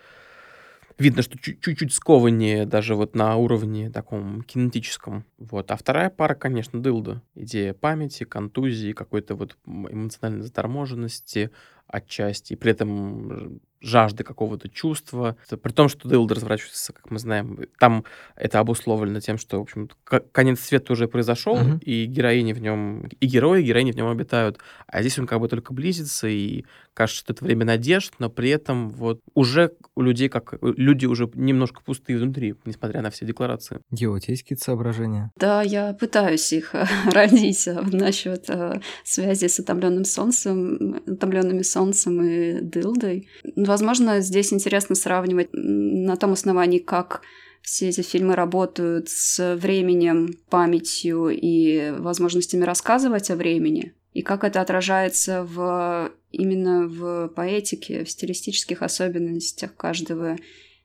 [0.99, 5.25] видно, что чуть-чуть скованнее даже вот на уровне таком кинетическом.
[5.39, 5.71] Вот.
[5.71, 7.23] А вторая пара, конечно, дылда.
[7.35, 11.51] Идея памяти, контузии, какой-то вот эмоциональной заторможенности
[11.87, 12.55] отчасти.
[12.55, 15.37] И при этом жажды какого-то чувства.
[15.49, 18.05] При том, что Дылда разворачивается, как мы знаем, там
[18.37, 19.91] это обусловлено тем, что, в общем,
[20.33, 21.79] конец света уже произошел, угу.
[21.83, 24.59] и героини в нем, и герои, и героини в нем обитают.
[24.87, 28.51] А здесь он как бы только близится, и кажется, что это время надежд, но при
[28.51, 33.81] этом вот уже у людей как люди уже немножко пустые внутри, несмотря на все декларации.
[33.91, 35.31] У тебя есть какие-то соображения?
[35.37, 36.75] Да, я пытаюсь их
[37.13, 43.29] родить а, насчет э, связи с утомленным солнцем, утомленными солнцем и дылдой.
[43.75, 47.23] Возможно, здесь интересно сравнивать на том основании, как
[47.61, 54.61] все эти фильмы работают с временем, памятью и возможностями рассказывать о времени, и как это
[54.61, 60.37] отражается в, именно в поэтике, в стилистических особенностях каждого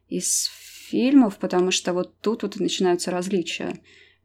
[0.08, 0.50] из
[0.90, 3.76] фильмов, потому что вот тут вот начинаются различия.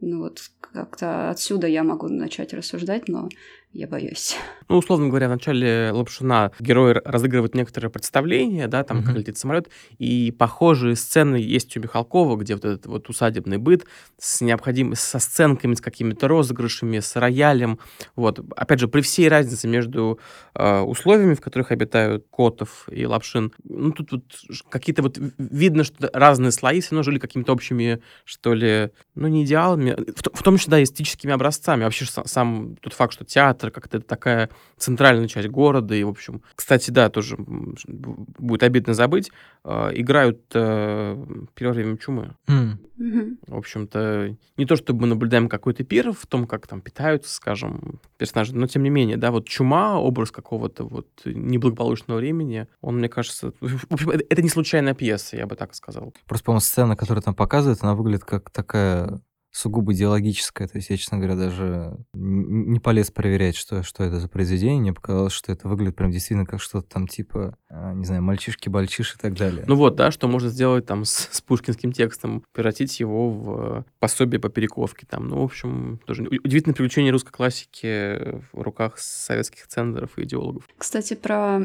[0.00, 3.29] Ну вот как-то отсюда я могу начать рассуждать, но
[3.75, 4.37] я боюсь.
[4.69, 9.05] Ну, условно говоря, в начале Лапшина герой разыгрывает некоторое представление, да, там, mm-hmm.
[9.05, 13.85] как летит самолет, и похожие сцены есть у Михалкова, где вот этот вот усадебный быт
[14.17, 17.81] с необходимым, со сценками, с какими-то розыгрышами, с роялем,
[18.15, 18.39] вот.
[18.57, 20.21] Опять же, при всей разнице между
[20.55, 24.23] э, условиями, в которых обитают Котов и Лапшин, ну, тут вот
[24.71, 29.45] какие-то вот, видно, что разные слои все равно жили какими-то общими, что ли, ну, не
[29.45, 31.83] идеалами, в, в том числе, да, эстетическими образцами.
[31.83, 35.94] Вообще сам, сам тот факт, что театр театр, как-то это такая центральная часть города.
[35.94, 39.31] И, в общем, кстати, да, тоже будет обидно забыть,
[39.64, 41.24] э, играют э,
[41.55, 42.35] «Первое время чумы».
[42.46, 42.79] Mm.
[42.96, 43.37] Mm-hmm.
[43.48, 48.00] В общем-то, не то чтобы мы наблюдаем какой-то пир в том, как там питаются, скажем,
[48.18, 53.09] персонажи, но тем не менее, да, вот чума, образ какого-то вот неблагополучного времени, он, мне
[53.09, 56.14] кажется, в общем, это, это не случайная пьеса, я бы так сказал.
[56.29, 59.20] Просто, по-моему, сцена, которую там показывают, она выглядит как такая
[59.55, 60.67] сугубо идеологическое.
[60.67, 64.81] То есть я, честно говоря, даже не полез проверять, что, что это за произведение.
[64.81, 69.14] Мне показалось, что это выглядит прям действительно как что-то там типа, а, не знаю, мальчишки-бальчиш
[69.14, 69.64] и так далее.
[69.69, 74.40] Ну вот, да, что можно сделать там с, с пушкинским текстом, превратить его в пособие
[74.40, 75.29] по перековке там.
[75.29, 80.69] Ну, в общем, тоже удивительное приключение русской классики в руках советских центров и идеологов.
[80.77, 81.61] Кстати, про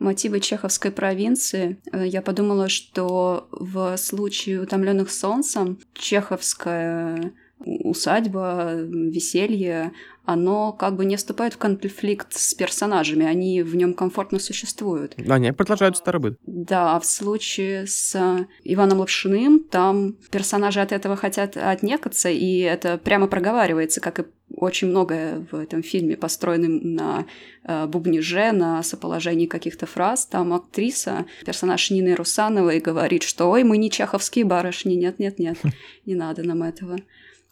[0.00, 7.28] мотивы чеховской провинции э, я подумала, что в случае «Утомленных солнцем» чеховская uh,
[7.64, 9.92] усадьба, веселье,
[10.24, 15.14] оно как бы не вступает в конфликт с персонажами, они в нем комфортно существуют.
[15.28, 16.38] Они продолжают старый быт.
[16.46, 22.96] Да, а в случае с Иваном Лапшиным там персонажи от этого хотят отнекаться, и это
[22.96, 24.24] прямо проговаривается, как и
[24.56, 27.26] очень многое в этом фильме построено на
[27.64, 30.26] э, бубниже, на соположении каких-то фраз.
[30.26, 35.58] Там актриса, персонаж Нины Русановой, говорит, что «Ой, мы не чеховские барышни, нет-нет-нет,
[36.06, 36.98] не надо нам этого»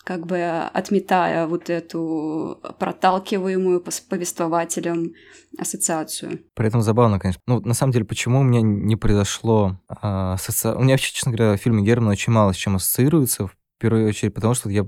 [0.05, 5.13] как бы отметая вот эту проталкиваемую повествователем
[5.59, 6.41] ассоциацию.
[6.55, 7.41] При этом забавно, конечно.
[7.47, 10.75] Ну, на самом деле, почему у меня не произошло а, ассоци...
[10.75, 13.51] У меня вообще, честно говоря, фильмы Германа очень мало с чем ассоциируются
[13.83, 14.87] первую очередь, потому что я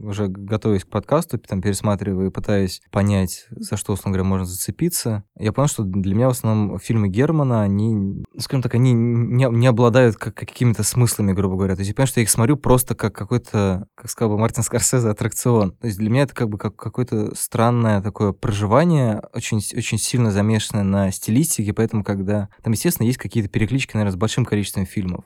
[0.00, 5.22] уже готовясь к подкасту, там пересматриваю и пытаюсь понять, за что, условно говоря, можно зацепиться.
[5.38, 9.66] Я понял, что для меня в основном фильмы Германа, они, скажем так, они не, не
[9.68, 11.76] обладают как, какими-то смыслами, грубо говоря.
[11.76, 14.64] То есть я понимаю, что я их смотрю просто как какой-то, как сказал бы Мартин
[14.64, 15.76] Скорсезе, аттракцион.
[15.76, 20.32] То есть для меня это как бы как какое-то странное такое проживание, очень, очень сильно
[20.32, 22.48] замешанное на стилистике, поэтому когда...
[22.64, 25.24] Там, естественно, есть какие-то переклички, наверное, с большим количеством фильмов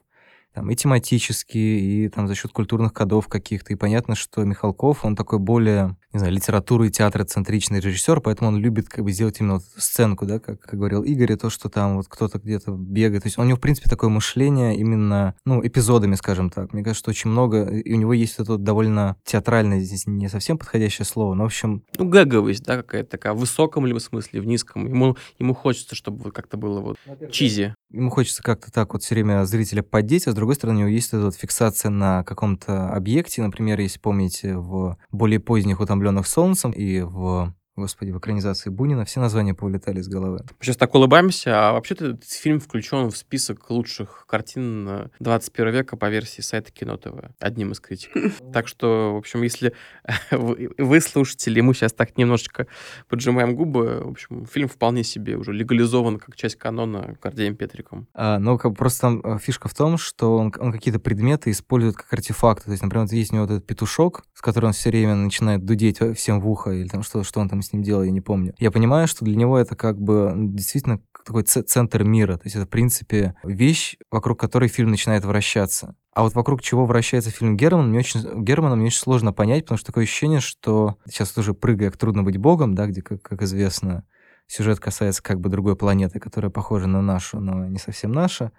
[0.56, 3.74] там, и тематические, и там за счет культурных кодов каких-то.
[3.74, 8.56] И понятно, что Михалков, он такой более, не знаю, литературы и театроцентричный режиссер, поэтому он
[8.56, 11.96] любит как бы сделать именно вот сценку, да, как, как говорил Игорь, то, что там
[11.96, 13.24] вот кто-то где-то бегает.
[13.24, 16.72] То есть у него, в принципе, такое мышление именно, ну, эпизодами, скажем так.
[16.72, 20.56] Мне кажется, что очень много, и у него есть это довольно театральное, здесь не совсем
[20.56, 21.82] подходящее слово, но, в общем...
[21.98, 24.86] Ну, гэговость, да, какая-то такая, в высоком либо смысле, в низком.
[24.88, 26.96] Ему, ему хочется, чтобы вот как-то было вот
[27.30, 27.74] чизи.
[27.90, 30.88] Ему хочется как-то так вот все время зрителя поддеть, а с другой стороны, у него
[30.90, 33.42] есть эта вот фиксация на каком-то объекте.
[33.42, 39.20] Например, если помните, в более поздних «Утомленных солнцем» и в Господи, в экранизации Бунина все
[39.20, 40.38] названия повылетали из головы.
[40.48, 45.98] Мы сейчас так улыбаемся, а вообще-то этот фильм включен в список лучших картин 21 века
[45.98, 48.40] по версии сайта Кино ТВ, одним из критиков.
[48.52, 49.74] Так что, в общем, если
[50.30, 52.66] вы, слушатели, мы сейчас так немножечко
[53.08, 58.08] поджимаем губы, в общем, фильм вполне себе уже легализован как часть канона Гордеем Петриком.
[58.14, 61.96] А, ну, как просто там э, фишка в том, что он, он какие-то предметы использует
[61.96, 62.64] как артефакты.
[62.64, 65.66] То есть, например, есть у него вот этот петушок, с которым он все время начинает
[65.66, 68.20] дудеть всем в ухо, или там что, что он там с ним делал, я не
[68.20, 68.55] помню.
[68.59, 72.37] Я понимаю, что для него это как бы действительно такой центр мира.
[72.37, 75.96] То есть это, в принципе, вещь, вокруг которой фильм начинает вращаться.
[76.14, 79.76] А вот вокруг чего вращается фильм Герман, мне очень, Германа мне очень сложно понять, потому
[79.76, 83.42] что такое ощущение, что сейчас тоже прыгая к «Трудно быть богом», да, где, как, как
[83.42, 84.05] известно,
[84.46, 88.52] сюжет касается как бы другой планеты, которая похожа на нашу, но не совсем наша.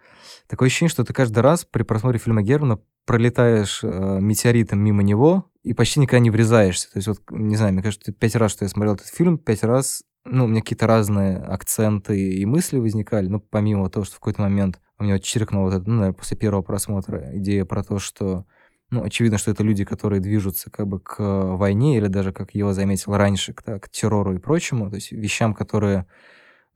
[0.47, 5.49] Такое ощущение, что ты каждый раз при просмотре фильма Германа пролетаешь э, метеоритом мимо него
[5.63, 6.91] и почти никогда не врезаешься.
[6.91, 9.63] То есть вот, не знаю, мне кажется, пять раз, что я смотрел этот фильм, пять
[9.63, 14.19] раз, ну, у меня какие-то разные акценты и мысли возникали, ну, помимо того, что в
[14.19, 17.83] какой-то момент у меня вот чиркнула вот это, ну, наверное, после первого просмотра идея про
[17.83, 18.45] то, что
[18.89, 22.73] ну, очевидно, что это люди, которые движутся как бы к войне, или даже, как его
[22.73, 26.07] заметил раньше, к, к террору и прочему, то есть вещам, которые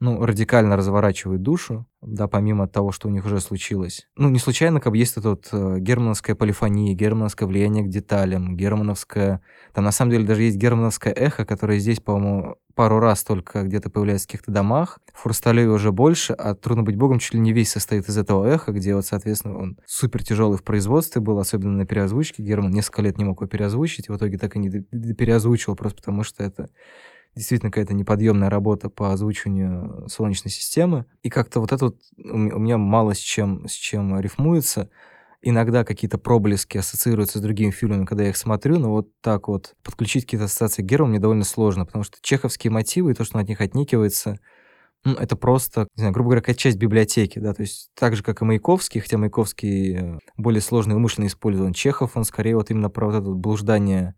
[0.02, 4.08] ну, радикально разворачивают душу, да, помимо того, что у них уже случилось.
[4.16, 8.56] Ну, не случайно, как бы есть эта вот э, германовская полифония, германовское влияние к деталям,
[8.56, 9.42] германовское...
[9.72, 13.90] Там, на самом деле, даже есть германовское эхо, которое здесь, по-моему, пару раз только где-то
[13.90, 14.98] появляется в каких-то домах.
[15.14, 18.44] В Фурсталеве уже больше, а «Трудно быть богом» чуть ли не весь состоит из этого
[18.44, 22.42] эха, где вот, соответственно, он супер тяжелый в производстве был, особенно на переозвучке.
[22.42, 24.68] Герман несколько лет не мог его переозвучить, и в итоге так и не
[25.14, 26.70] переозвучил, просто потому что это
[27.34, 31.06] действительно какая-то неподъемная работа по озвучиванию Солнечной системы.
[31.22, 34.90] И как-то вот это вот у меня мало с чем, с чем рифмуется.
[35.40, 39.74] Иногда какие-то проблески ассоциируются с другими фильмами, когда я их смотрю, но вот так вот
[39.82, 43.38] подключить какие-то ассоциации к героям мне довольно сложно, потому что чеховские мотивы и то, что
[43.38, 44.38] от них отникивается,
[45.04, 48.22] ну, это просто, не знаю, грубо говоря, какая часть библиотеки, да, то есть так же,
[48.22, 52.88] как и Маяковский, хотя Маяковский э, более сложный умышленно использован, Чехов, он скорее вот именно
[52.88, 54.14] про вот это блуждание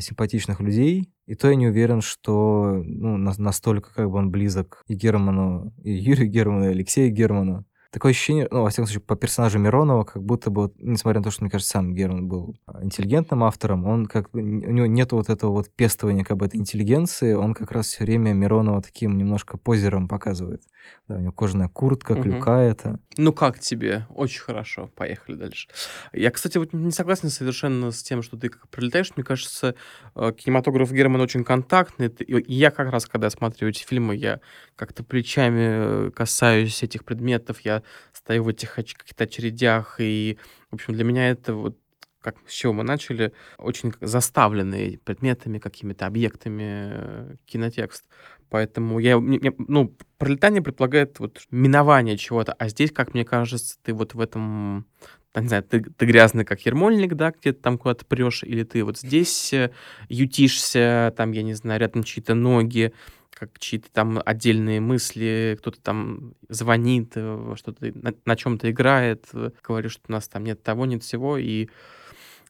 [0.00, 4.94] симпатичных людей, и то я не уверен, что ну, настолько как бы он близок и
[4.94, 7.64] Герману, и Юрию Герману, и Алексею Герману.
[7.92, 11.24] Такое ощущение, ну, во всяком случае, по персонажу Миронова, как будто бы, вот, несмотря на
[11.24, 15.28] то, что, мне кажется, сам Герман был интеллигентным автором, он как у него нет вот
[15.28, 19.58] этого вот пестования как бы этой интеллигенции, он как раз все время Миронова таким немножко
[19.58, 20.62] позером показывает.
[21.06, 22.22] Да, у него кожаная куртка, угу.
[22.22, 22.98] клюка это.
[23.18, 24.06] Ну как тебе?
[24.08, 24.90] Очень хорошо.
[24.94, 25.68] Поехали дальше.
[26.12, 29.12] Я, кстати, вот не согласен совершенно с тем, что ты как прилетаешь.
[29.16, 29.74] Мне кажется,
[30.14, 32.06] э, кинематограф Германа очень контактный.
[32.06, 34.40] И я как раз, когда смотрю эти фильмы, я
[34.76, 37.81] как-то плечами э, касаюсь этих предметов, я
[38.12, 40.38] стою в этих каких-то очередях, и,
[40.70, 41.78] в общем, для меня это вот
[42.22, 48.04] как с чего мы начали, очень заставленный предметами, какими-то объектами э, кинотекст.
[48.48, 54.14] Поэтому я, ну, пролетание предполагает вот минование чего-то, а здесь, как мне кажется, ты вот
[54.14, 54.86] в этом,
[55.34, 58.98] не знаю, ты, ты грязный как ермольник, да, где-то там куда-то прешь, или ты вот
[58.98, 59.70] здесь э,
[60.08, 62.92] ютишься, там, я не знаю, рядом чьи-то ноги,
[63.34, 69.50] как чьи-то там отдельные мысли, кто-то там звонит, э, что-то на, на чем-то играет, э,
[69.62, 71.68] говорит, что у нас там нет того, нет всего, и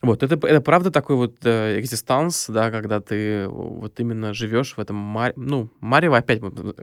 [0.02, 4.80] вот, это, это правда такой вот э, экзистанс, да, когда ты вот именно живешь в
[4.80, 6.40] этом маре, ну, Марево опять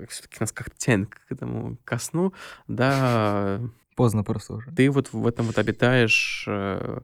[0.10, 2.34] все-таки нас как тянет к этому ко сну,
[2.68, 3.60] да.
[3.96, 4.72] Поздно просто уже.
[4.72, 7.02] Ты вот в этом вот обитаешь э,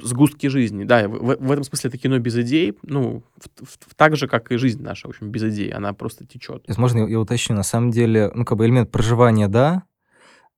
[0.00, 4.16] сгустки жизни, да, в, в этом смысле это кино без идей, ну, в, в, так
[4.16, 6.62] же, как и жизнь наша, в общем, без идей, она просто течет.
[6.64, 9.84] Сейчас можно я, я уточню, на самом деле, ну, как бы элемент проживания, да,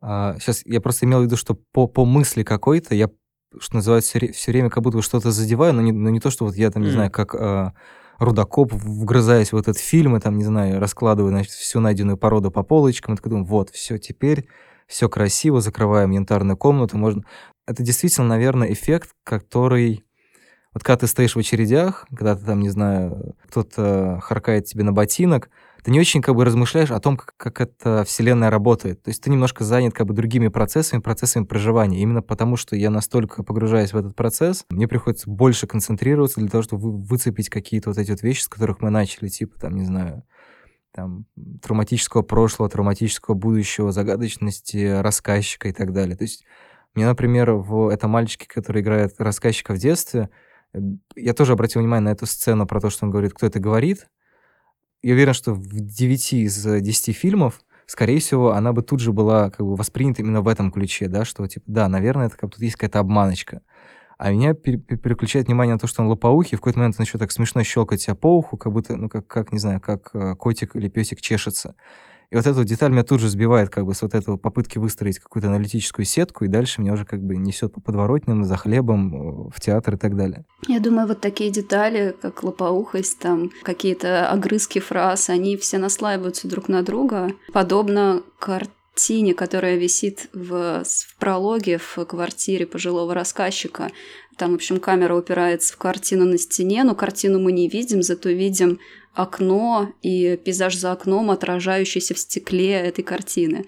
[0.00, 3.08] а, сейчас я просто имел в виду, что по, по мысли какой-то я
[3.58, 6.44] что называется, все время как будто бы что-то задеваю, но не, но не то, что
[6.44, 6.92] вот я там, не mm.
[6.92, 7.70] знаю, как э,
[8.18, 12.62] рудокоп, вгрызаясь в этот фильм и там, не знаю, раскладываю, значит, всю найденную породу по
[12.62, 14.48] полочкам, и такой думаю, вот, все, теперь
[14.86, 17.24] все красиво, закрываем янтарную комнату, можно...
[17.66, 20.04] Это действительно, наверное, эффект, который...
[20.72, 24.92] Вот когда ты стоишь в очередях, когда ты там, не знаю, кто-то харкает тебе на
[24.92, 25.48] ботинок,
[25.82, 29.02] ты не очень как бы размышляешь о том, как, как эта вселенная работает.
[29.02, 32.02] То есть ты немножко занят как бы другими процессами, процессами проживания.
[32.02, 36.62] Именно потому, что я настолько погружаюсь в этот процесс, мне приходится больше концентрироваться для того,
[36.62, 40.24] чтобы выцепить какие-то вот эти вот вещи, с которых мы начали, типа, там, не знаю,
[40.92, 41.24] там,
[41.62, 46.16] травматического прошлого, травматического будущего, загадочности рассказчика и так далее.
[46.16, 46.44] То есть
[46.96, 50.30] мне, например, в этом мальчике, который играет рассказчика в детстве,
[50.72, 50.78] э,
[51.14, 54.08] я тоже обратил внимание на эту сцену про то, что он говорит, кто это говорит,
[55.02, 59.50] я уверен, что в 9 из 10 фильмов, скорее всего, она бы тут же была
[59.50, 62.60] как бы воспринята именно в этом ключе, да, что, типа, да, наверное, это как тут
[62.60, 63.62] есть какая-то обманочка.
[64.18, 67.30] А меня переключает внимание на то, что он лопоухий, в какой-то момент он еще так
[67.30, 70.74] смешно щелкать себя по уху, как будто, ну, как, как не знаю, как э, котик
[70.74, 71.76] или песик чешется.
[72.30, 75.18] И вот эта деталь меня тут же сбивает как бы с вот этого попытки выстроить
[75.18, 79.50] какую-то аналитическую сетку, и дальше меня уже как бы несет по подворотням, за хлебом, э,
[79.54, 80.44] в театр и так далее.
[80.68, 86.68] Я думаю, вот такие детали, как лопоухость, там какие-то огрызки фраз, они все наслаиваются друг
[86.68, 93.90] на друга, подобно картине, которая висит в, в прологе в квартире пожилого рассказчика.
[94.36, 98.28] Там, в общем, камера упирается в картину на стене, но картину мы не видим, зато
[98.28, 98.78] видим
[99.16, 103.66] окно и пейзаж за окном, отражающийся в стекле этой картины.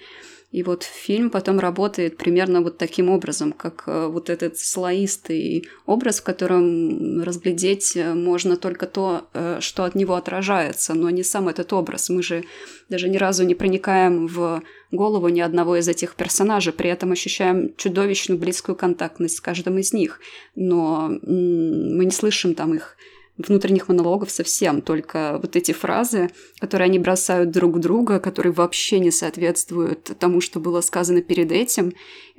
[0.51, 6.20] И вот фильм потом работает примерно вот таким образом, как э, вот этот слоистый образ,
[6.20, 11.49] в котором разглядеть э, можно только то, э, что от него отражается, но не сам
[11.49, 12.09] этот образ.
[12.09, 12.44] Мы же
[12.88, 17.74] даже ни разу не проникаем в голову ни одного из этих персонажей, при этом ощущаем
[17.76, 20.18] чудовищную близкую контактность с каждым из них,
[20.55, 22.96] но мы не слышим там их
[23.39, 29.11] внутренних монологов совсем, только вот эти фразы, которые они бросают друг друга, которые вообще не
[29.11, 31.93] соответствуют тому, что было сказано перед этим.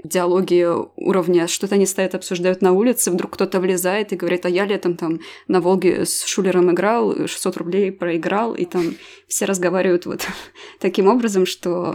[0.03, 4.65] Диалоги уровня, что-то они стоят, обсуждают на улице, вдруг кто-то влезает и говорит, а я
[4.65, 8.95] летом там на Волге с Шулером играл, 600 рублей проиграл, и там
[9.27, 10.25] все разговаривают вот
[10.79, 11.93] таким образом, что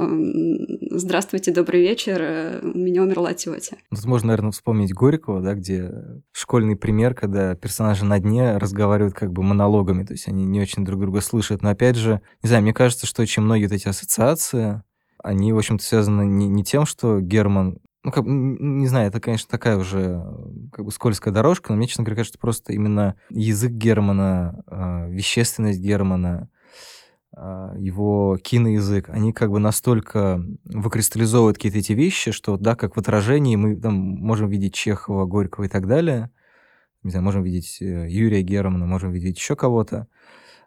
[0.90, 3.76] «Здравствуйте, добрый вечер, э, у меня умерла тетя».
[3.90, 5.90] Тут можно, наверное, вспомнить Горького, да, где
[6.32, 10.84] школьный пример, когда персонажи на дне разговаривают как бы монологами, то есть они не очень
[10.84, 11.62] друг друга слышат.
[11.62, 14.82] Но опять же, не знаю, мне кажется, что очень многие вот эти ассоциации,
[15.22, 19.48] они, в общем-то, связаны не, не тем, что Герман ну, как, не знаю, это, конечно,
[19.50, 20.22] такая уже
[20.72, 25.80] как бы скользкая дорожка, но мне, честно говоря, кажется, просто именно язык Германа, э, вещественность
[25.80, 26.50] Германа,
[27.34, 33.00] э, его киноязык, они как бы настолько выкристаллизовывают какие-то эти вещи, что, да, как в
[33.00, 36.30] отражении мы там можем видеть Чехова, Горького и так далее,
[37.02, 40.08] не знаю, можем видеть э, Юрия Германа, можем видеть еще кого-то,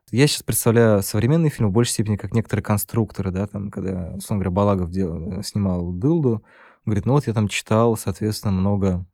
[0.09, 4.43] я сейчас представляю современный фильм в большей степени как некоторые конструкторы, да, там, когда, условно
[4.43, 6.43] говоря, Балагов делал, снимал «Дылду»,
[6.87, 9.05] говорит, ну вот я там читал, соответственно, много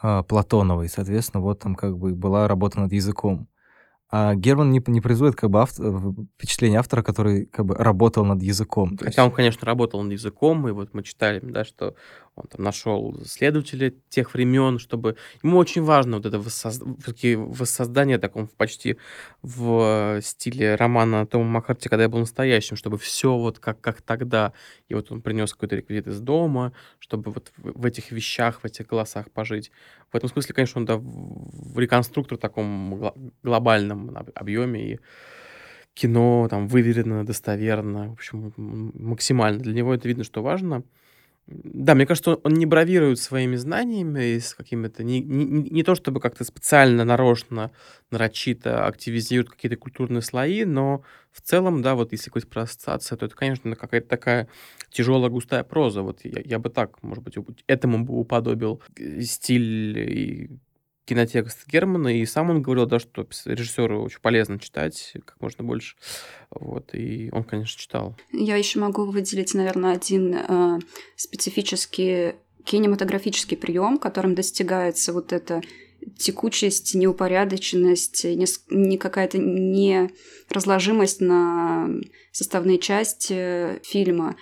[0.00, 3.48] а, Платоновой, соответственно, вот там как бы была работа над языком.
[4.10, 5.86] А Герман не, не производит как бы автор,
[6.36, 8.90] впечатление автора, который как бы работал над языком.
[8.90, 9.18] Хотя есть...
[9.18, 11.94] он, конечно, работал над языком, и вот мы читали, да, что
[12.34, 15.16] он там нашел следователя тех времен, чтобы...
[15.42, 16.80] Ему очень важно вот это воссоз...
[16.80, 18.96] воссоздание таком почти
[19.42, 24.54] в стиле романа Тома Маккарти, когда я был настоящим, чтобы все вот как, как тогда.
[24.88, 28.86] И вот он принес какой-то реквизит из дома, чтобы вот в этих вещах, в этих
[28.86, 29.70] голосах пожить.
[30.10, 33.12] В этом смысле, конечно, он да, в реконструктор таком
[33.42, 35.00] глобальном объеме и
[35.92, 39.60] кино там выверено, достоверно, в общем, максимально.
[39.60, 40.82] Для него это видно, что важно.
[41.46, 45.02] Да, мне кажется, он не бравирует своими знаниями, с какими-то...
[45.02, 47.72] Не, не, не то чтобы как-то специально, нарочно,
[48.10, 53.26] нарочито активизирует какие-то культурные слои, но в целом, да, вот если говорить про ассоциации, то
[53.26, 54.48] это, конечно, какая-то такая
[54.90, 56.02] тяжелая, густая проза.
[56.02, 57.36] Вот я, я бы так, может быть,
[57.66, 58.80] этому бы уподобил
[59.20, 60.50] стиль и
[61.04, 65.96] кинотекст Германа, и сам он говорил, да, что режиссеру очень полезно читать как можно больше.
[66.50, 68.16] Вот, и он, конечно, читал.
[68.32, 70.78] Я еще могу выделить, наверное, один э,
[71.16, 72.34] специфический
[72.64, 75.62] кинематографический прием, которым достигается вот эта
[76.18, 81.88] текучесть, неупорядоченность, не, не какая-то неразложимость на
[82.32, 84.36] составные части фильма.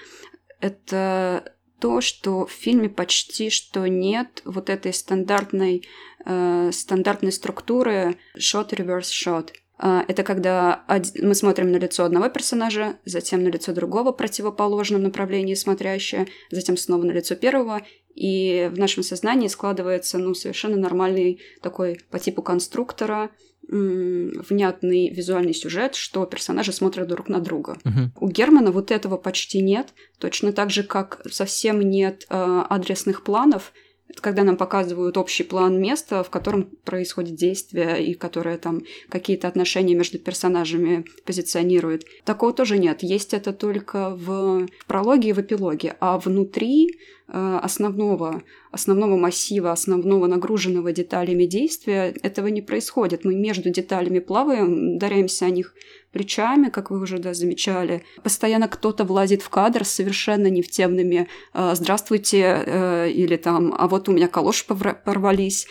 [0.61, 5.87] Это то, что в фильме почти что нет вот этой стандартной,
[6.25, 9.51] э, стандартной структуры shot, reverse shot.
[9.83, 10.85] Э, это когда
[11.21, 17.03] мы смотрим на лицо одного персонажа, затем на лицо другого противоположном направлении смотрящее, затем снова
[17.05, 17.83] на лицо первого,
[18.15, 23.31] и в нашем сознании складывается ну, совершенно нормальный такой по типу конструктора
[23.71, 27.79] внятный визуальный сюжет, что персонажи смотрят друг на друга.
[27.85, 28.27] Угу.
[28.27, 33.73] У Германа вот этого почти нет, точно так же, как совсем нет э, адресных планов,
[34.21, 39.95] когда нам показывают общий план места, в котором происходит действие и которое там какие-то отношения
[39.95, 42.05] между персонажами позиционирует.
[42.25, 43.03] Такого тоже нет.
[43.03, 45.97] Есть это только в прологе и в эпилоге.
[46.01, 46.99] А внутри
[47.33, 53.25] основного, основного массива, основного нагруженного деталями действия, этого не происходит.
[53.25, 55.75] Мы между деталями плаваем, ударяемся о них
[56.13, 58.03] плечами, как вы уже да, замечали.
[58.23, 63.75] Постоянно кто-то влазит в кадр с совершенно не в темными э, «здравствуйте» э, или там
[63.79, 65.67] «а вот у меня калоши порвались»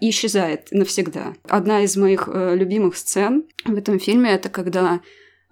[0.00, 1.34] и исчезает навсегда.
[1.48, 5.00] Одна из моих любимых сцен в этом фильме– это когда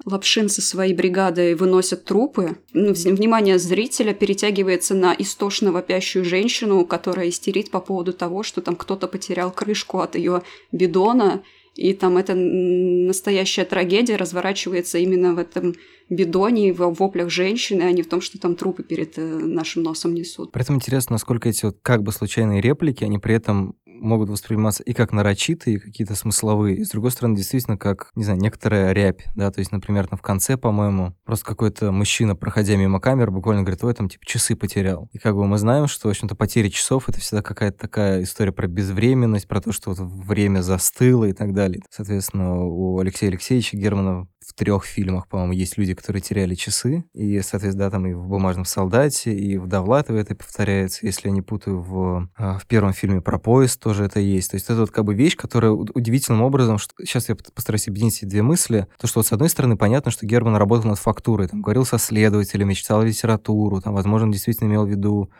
[0.05, 2.57] Лапшин со своей бригадой выносят трупы.
[2.73, 9.07] Внимание зрителя перетягивается на истошно вопящую женщину, которая истерит по поводу того, что там кто-то
[9.07, 10.43] потерял крышку от ее
[10.73, 11.43] бидона,
[11.75, 15.75] и там эта настоящая трагедия разворачивается именно в этом
[16.11, 20.13] бидоне, в воплях женщины, а не в том, что там трупы перед э, нашим носом
[20.13, 20.53] несут.
[20.53, 24.83] При этом интересно, насколько эти вот как бы случайные реплики, они при этом могут восприниматься
[24.83, 29.25] и как нарочитые, какие-то смысловые, и с другой стороны, действительно, как, не знаю, некоторая рябь,
[29.35, 33.63] да, то есть, например, там в конце, по-моему, просто какой-то мужчина, проходя мимо камер, буквально
[33.63, 35.09] говорит, ой, там, типа, часы потерял.
[35.13, 38.53] И как бы мы знаем, что, в общем-то, потеря часов— это всегда какая-то такая история
[38.53, 41.83] про безвременность, про то, что вот время застыло и так далее.
[41.91, 47.05] Соответственно, у Алексея Алексеевича Германа в трех фильмах, по-моему, есть люди, которые теряли часы.
[47.13, 51.07] И, соответственно, да, там и в «Бумажном солдате», и в «Довлатове» это повторяется.
[51.07, 54.51] Если я не путаю, в, а, в первом фильме про поезд тоже это есть.
[54.51, 56.79] То есть это вот как бы вещь, которая удивительным образом...
[56.79, 56.95] Что...
[57.01, 58.87] Сейчас я постараюсь объединить эти две мысли.
[58.99, 61.99] То, что вот с одной стороны понятно, что Герман работал над фактурой, там, говорил со
[61.99, 65.31] следователями, читал литературу, там, возможно, действительно имел в виду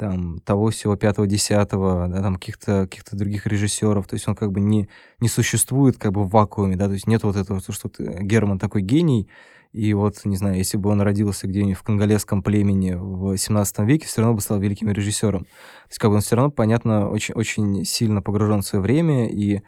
[0.00, 4.08] там, того всего пятого, десятого, да, там, каких-то каких других режиссеров.
[4.08, 4.88] То есть он как бы не,
[5.20, 8.80] не существует как бы в вакууме, да, то есть нет вот этого, что Герман такой
[8.80, 9.28] гений,
[9.72, 14.06] и вот, не знаю, если бы он родился где-нибудь в конголезском племени в 17 веке,
[14.06, 15.44] все равно бы стал великим режиссером.
[15.44, 19.28] То есть как бы он все равно, понятно, очень, очень сильно погружен в свое время,
[19.28, 19.60] и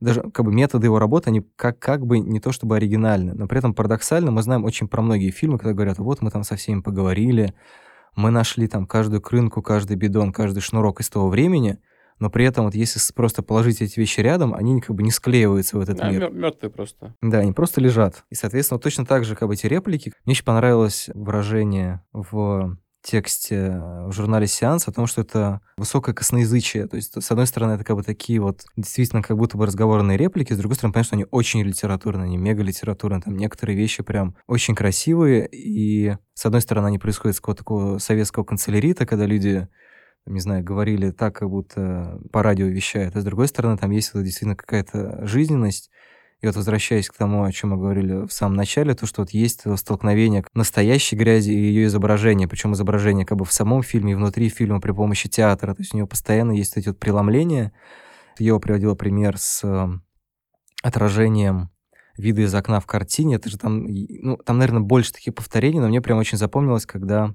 [0.00, 3.46] даже как бы методы его работы, они как, как бы не то чтобы оригинальны, но
[3.46, 6.56] при этом парадоксально мы знаем очень про многие фильмы, когда говорят, вот мы там со
[6.56, 7.54] всеми поговорили,
[8.16, 11.78] мы нашли там каждую крынку, каждый бидон, каждый шнурок из того времени,
[12.18, 15.76] но при этом вот если просто положить эти вещи рядом, они как бы не склеиваются
[15.76, 16.30] в этот да, мир.
[16.30, 17.14] мертвые просто.
[17.20, 18.24] Да, они просто лежат.
[18.30, 20.12] И, соответственно, точно так же, как бы эти реплики.
[20.24, 26.88] Мне очень понравилось выражение в тексте в журнале «Сеанс» о том, что это высокое косноязычие.
[26.88, 30.18] То есть, с одной стороны, это как бы такие вот действительно как будто бы разговорные
[30.18, 34.02] реплики, с другой стороны, понятно, что они очень литературные, они мега литературные, там некоторые вещи
[34.02, 39.26] прям очень красивые, и с одной стороны, они происходят с какого-то такого советского канцелярита, когда
[39.26, 39.68] люди
[40.26, 44.12] не знаю, говорили так, как будто по радио вещают, а с другой стороны, там есть
[44.14, 45.90] действительно какая-то жизненность,
[46.44, 49.30] и вот возвращаясь к тому, о чем мы говорили в самом начале, то, что вот
[49.30, 54.14] есть столкновение настоящей грязи и ее изображения, причем изображение как бы в самом фильме и
[54.14, 57.72] внутри фильма при помощи театра, то есть у него постоянно есть эти вот преломления.
[58.38, 59.88] Ева приводила пример с э,
[60.82, 61.70] отражением
[62.18, 65.88] вида из окна в картине, это же там, ну, там, наверное, больше таких повторений, но
[65.88, 67.34] мне прям очень запомнилось, когда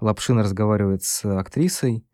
[0.00, 2.06] Лапшин разговаривает с актрисой,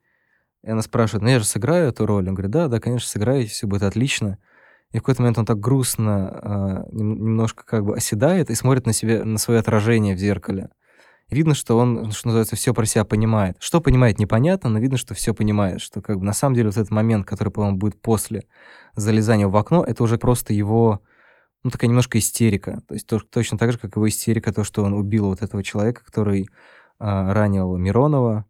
[0.64, 2.26] и она спрашивает, ну я же сыграю эту роль?
[2.26, 4.38] Он говорит, да, да, конечно, сыграете, все будет отлично.
[4.94, 8.92] И в какой-то момент он так грустно э, немножко как бы оседает и смотрит на
[8.92, 10.68] себя, на свое отражение в зеркале.
[11.28, 13.56] Видно, что он, что называется, все про себя понимает.
[13.58, 15.80] Что понимает, непонятно, но видно, что все понимает.
[15.80, 18.44] Что как бы на самом деле вот этот момент, который, по-моему, будет после
[18.94, 21.00] залезания в окно, это уже просто его,
[21.64, 22.80] ну, такая немножко истерика.
[22.86, 25.64] То есть то, точно так же, как его истерика, то, что он убил вот этого
[25.64, 26.46] человека, который э,
[27.00, 28.46] ранил Миронова,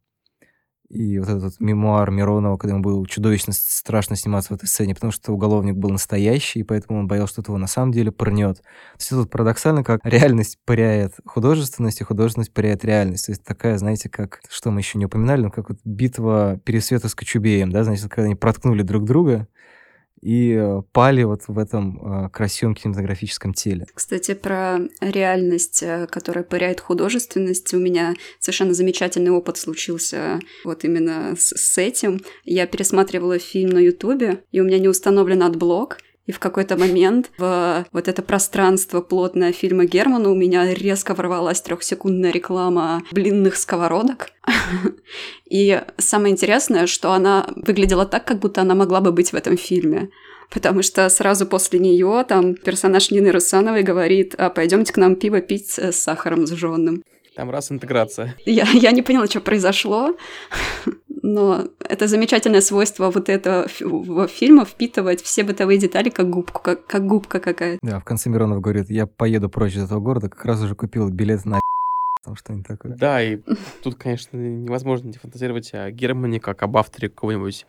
[0.95, 5.13] и вот этот мемуар Миронова, когда ему было чудовищно страшно сниматься в этой сцене, потому
[5.13, 8.59] что уголовник был настоящий, и поэтому он боялся, что его на самом деле пырнет.
[8.59, 13.27] То есть это парадоксально, как реальность паряет художественность, и художественность паряет реальность.
[13.27, 17.09] То есть такая, знаете, как, что мы еще не упоминали, ну, как вот битва Пересвета
[17.09, 19.49] с Кочубеем, да, значит, когда они проткнули друг друга,
[20.25, 23.87] и э, пали вот в этом э, красивом кинематографическом теле.
[23.93, 31.35] Кстати, про реальность, э, которая пыряет художественность, у меня совершенно замечательный опыт случился вот именно
[31.37, 32.23] с, с этим.
[32.45, 37.31] Я пересматривала фильм на Ютубе, и у меня не установлен AdBlock, и в какой-то момент
[37.37, 44.31] в вот это пространство плотное фильма Германа у меня резко ворвалась трехсекундная реклама блинных сковородок.
[45.51, 49.59] И самое интересное, что она выглядела так, как будто она могла бы быть в этом
[49.59, 50.09] фильме.
[50.51, 55.41] Потому что сразу после нее там персонаж Нины Русановой говорит, а пойдемте к нам пиво
[55.41, 57.03] пить с сахаром сжженным.
[57.35, 58.37] Там раз интеграция.
[58.47, 60.17] Я, я не поняла, что произошло
[61.25, 63.67] но это замечательное свойство вот этого
[64.29, 67.79] фильма впитывать все бытовые детали как губку, как, как губка какая-то.
[67.81, 71.09] Да, в конце Миронов говорит, я поеду прочь из этого города, как раз уже купил
[71.09, 71.61] билет на
[72.25, 72.97] там что-нибудь такое.
[72.97, 73.39] Да, и
[73.83, 77.67] тут, конечно, невозможно не фантазировать о Германии как об авторе какого-нибудь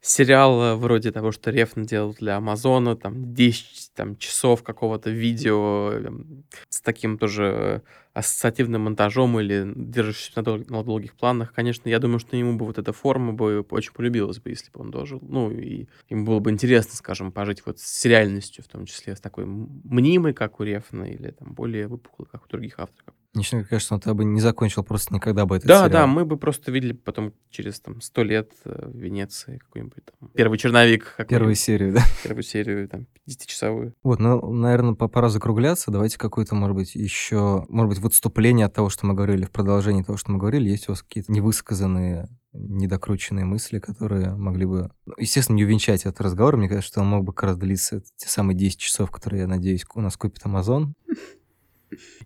[0.00, 6.44] сериала вроде того, что Рефн делал для Амазона, там 10 там, часов какого-то видео там,
[6.68, 7.82] с таким тоже
[8.14, 11.52] ассоциативным монтажом или держащимся на, дол- на долгих планах.
[11.52, 14.80] Конечно, я думаю, что ему бы вот эта форма бы очень полюбилась бы, если бы
[14.80, 15.20] он дожил.
[15.22, 19.20] Ну, и ему было бы интересно, скажем, пожить вот с реальностью, в том числе с
[19.20, 23.14] такой мнимой, как у Рефна, или там более выпуклой, как у других авторов.
[23.34, 25.90] Мне кажется, он бы не закончил просто никогда бы этот Да, сериал.
[25.90, 30.30] да, мы бы просто видели потом через там сто лет э, в Венеции какой-нибудь там
[30.30, 31.14] первый черновик.
[31.28, 32.02] Первую серию, да.
[32.22, 33.94] Первую серию, там, 50-часовую.
[34.02, 35.90] Вот, ну, наверное, пора закругляться.
[35.90, 39.50] Давайте какое-то, может быть, еще, может быть, в отступление от того, что мы говорили, в
[39.50, 44.90] продолжении того, что мы говорили, есть у вас какие-то невысказанные недокрученные мысли, которые могли бы,
[45.06, 46.56] ну, естественно, не увенчать этот разговор.
[46.56, 49.46] Мне кажется, что он мог бы как раз длиться те самые 10 часов, которые, я
[49.46, 50.92] надеюсь, у нас купит Amazon.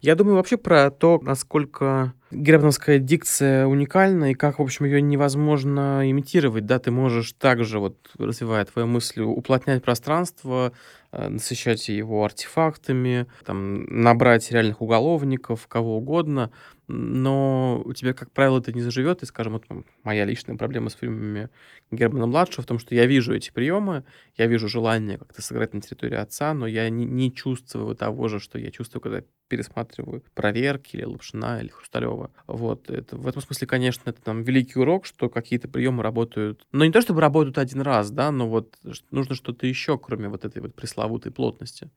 [0.01, 6.03] Я думаю вообще про то, насколько германовская дикция уникальна и как, в общем, ее невозможно
[6.11, 10.73] имитировать, да, ты можешь также, вот, развивая твою мысль, уплотнять пространство,
[11.13, 16.51] э, насыщать его артефактами, там, набрать реальных уголовников, кого угодно,
[16.93, 19.23] но у тебя, как правило, это не заживет.
[19.23, 19.65] И, скажем, вот
[20.05, 21.49] моя личная проблема с фильмами
[21.91, 24.05] Германа-младшего в том, что я вижу эти приемы,
[24.37, 28.41] я вижу желание как-то сыграть на территории отца, но я не, не чувствую того же,
[28.41, 32.31] что я чувствую, когда пересматриваю проверки или Лапшина, или Хрусталева.
[32.47, 32.91] Вот.
[32.91, 36.93] Это, в этом смысле, конечно, это там великий урок, что какие-то приемы работают, но не
[36.93, 38.77] то чтобы работают один раз, да, но вот
[39.11, 41.91] нужно что-то еще, кроме вот этой вот пресловутой плотности.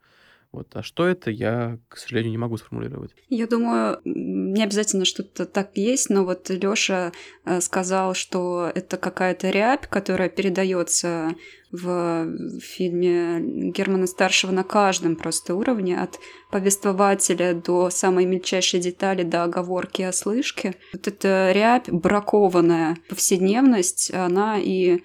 [0.56, 0.70] Вот.
[0.74, 3.12] А что это, я, к сожалению, не могу сформулировать.
[3.28, 7.12] Я думаю, не обязательно что-то так есть, но вот Лёша
[7.44, 11.36] э, сказал, что это какая-то рябь, которая передается
[11.74, 19.44] в фильме Германа Старшего на каждом просто уровне, от повествователя до самой мельчайшей детали, до
[19.44, 20.76] оговорки о слышке.
[20.94, 25.02] Вот эта рябь, бракованная повседневность, она и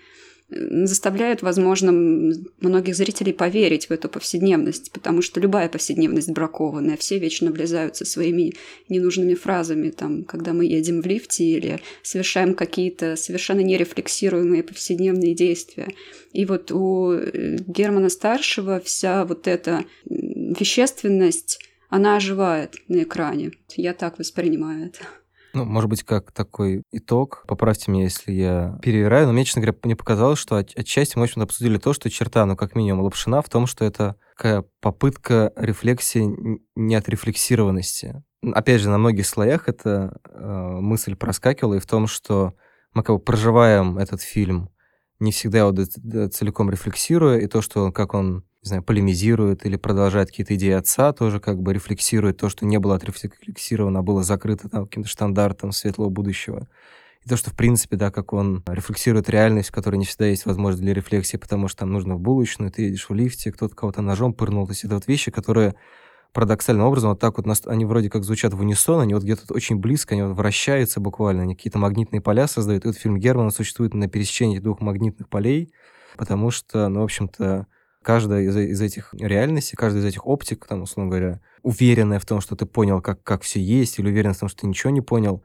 [0.51, 1.93] заставляют, возможно,
[2.61, 8.05] многих зрителей поверить в эту повседневность, потому что любая повседневность бракованная, все вечно влезают со
[8.05, 8.55] своими
[8.89, 15.89] ненужными фразами, там, когда мы едем в лифте или совершаем какие-то совершенно нерефлексируемые повседневные действия.
[16.33, 23.53] И вот у э, Германа Старшего вся вот эта вещественность, она оживает на экране.
[23.77, 25.01] Я так воспринимаю это.
[25.53, 29.79] Ну, может быть, как такой итог, поправьте меня, если я перевираю, но мне, честно говоря,
[29.83, 33.05] мне показалось, что от, отчасти мы, в общем-то, обсудили то, что черта, ну, как минимум,
[33.05, 38.23] Лапшина в том, что это такая попытка рефлексии не от рефлексированности.
[38.43, 42.55] Опять же, на многих слоях эта э, мысль проскакивала и в том, что
[42.95, 44.71] мы как бы проживаем этот фильм,
[45.19, 45.73] не всегда его
[46.29, 51.13] целиком рефлексируя, и то, что как он не знаю, полемизирует или продолжает какие-то идеи отца,
[51.13, 55.73] тоже как бы рефлексирует то, что не было отрефлексировано, а было закрыто там, каким-то стандартом
[55.73, 56.69] светлого будущего.
[57.25, 60.47] И то, что, в принципе, да, как он рефлексирует реальность, в которой не всегда есть
[60.47, 64.03] возможность для рефлексии, потому что там нужно в булочную, ты едешь в лифте, кто-то кого-то
[64.03, 64.67] ножом пырнул.
[64.67, 65.75] То есть это вот вещи, которые
[66.33, 69.77] парадоксальным образом вот так вот, они вроде как звучат в унисон, они вот где-то очень
[69.77, 72.85] близко, они вот вращаются буквально, они какие-то магнитные поля создают.
[72.85, 75.73] И вот фильм Германа существует на пересечении двух магнитных полей,
[76.17, 77.67] потому что, ну, в общем-то,
[78.03, 82.41] каждая из, из этих реальностей, каждая из этих оптик, там, условно говоря, уверенная в том,
[82.41, 85.01] что ты понял, как, как все есть, или уверенная в том, что ты ничего не
[85.01, 85.43] понял,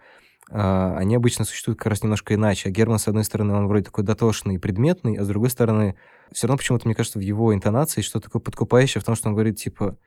[0.49, 2.69] а, они обычно существуют как раз немножко иначе.
[2.69, 5.95] А Герман, с одной стороны, он вроде такой дотошный и предметный, а с другой стороны,
[6.31, 9.33] все равно почему-то, мне кажется, в его интонации что-то такое подкупающее в том, что он
[9.33, 9.97] говорит, типа,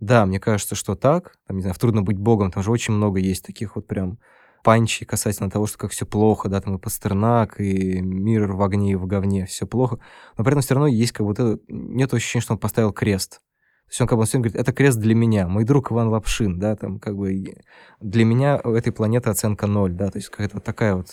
[0.00, 3.18] да, мне кажется, что так, там, не знаю, «Трудно быть богом», там же очень много
[3.18, 4.18] есть таких вот прям
[4.62, 8.92] панчи касательно того, что как все плохо, да, там и Пастернак, и мир в огне
[8.92, 9.98] и в говне, все плохо.
[10.36, 11.58] Но при этом все равно есть как будто...
[11.68, 13.40] Нет ощущения, что он поставил крест.
[13.86, 16.08] То есть он как бы он все говорит, это крест для меня, мой друг Иван
[16.08, 17.54] Лапшин, да, там как бы
[18.00, 21.06] для меня у этой планеты оценка ноль, да, то есть какая-то вот такая вот,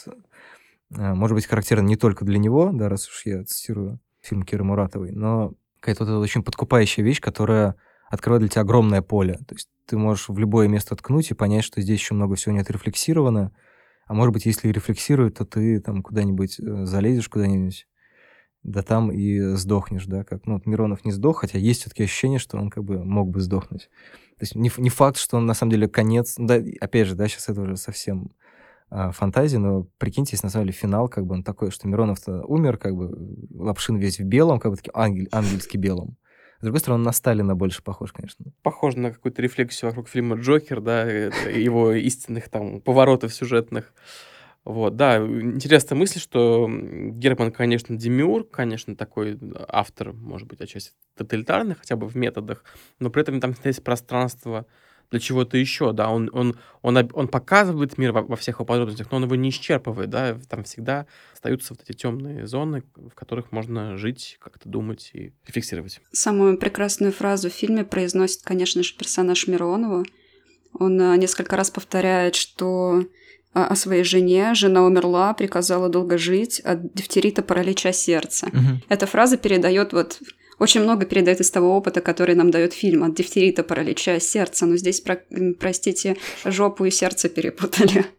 [0.97, 4.63] э, может быть, характерна не только для него, да, раз уж я цитирую фильм Киры
[4.63, 7.75] Муратовой, но какая-то вот очень подкупающая вещь, которая
[8.13, 9.39] открывает для тебя огромное поле.
[9.47, 12.53] То есть ты можешь в любое место ткнуть и понять, что здесь еще много всего
[12.53, 13.51] не отрефлексировано.
[14.05, 17.87] А может быть, если рефлексирует, то ты там куда-нибудь э, залезешь куда-нибудь,
[18.61, 22.37] да там и сдохнешь, да, как, ну, вот Миронов не сдох, хотя есть все-таки ощущение,
[22.37, 23.89] что он как бы мог бы сдохнуть.
[24.37, 27.27] То есть не, не факт, что он на самом деле конец, да, опять же, да,
[27.27, 28.31] сейчас это уже совсем
[28.91, 32.19] а, фантазии, но прикиньте, если на самом деле финал, как бы он такой, что Миронов
[32.27, 33.11] умер, как бы
[33.55, 36.17] Лапшин весь в белом, как бы таким ангель, ангельски белым.
[36.63, 38.45] С другой стороны, он на Сталина больше похож, конечно.
[38.61, 41.03] Похож на какую-то рефлексию вокруг фильма «Джокер», да,
[41.51, 43.93] его истинных там поворотов сюжетных.
[44.63, 49.37] Вот, да, интересная мысль, что Герман, конечно, демиург, конечно, такой
[49.67, 52.63] автор, может быть, отчасти тоталитарный, хотя бы в методах,
[52.97, 54.65] но при этом там есть пространство
[55.13, 59.11] для чего-то еще, да, он, он, он, он показывает мир во, во всех его подробностях,
[59.11, 63.51] но он его не исчерпывает, да, там всегда остаются вот эти темные зоны, в которых
[63.51, 66.01] можно жить, как-то думать и рефлексировать.
[66.11, 70.03] Самую прекрасную фразу в фильме произносит, конечно же, персонаж Миронова.
[70.79, 73.05] Он а, несколько раз повторяет, что
[73.53, 74.55] а, о своей жене.
[74.55, 78.47] Жена умерла, приказала долго жить от дифтерита паралича сердца.
[78.47, 78.81] Угу.
[78.89, 80.19] Эта фраза передает вот
[80.59, 84.65] очень много передает из того опыта, который нам дает фильм от дифтерита, паралича сердца.
[84.65, 85.21] Но здесь, про,
[85.59, 88.05] простите, жопу и сердце перепутали.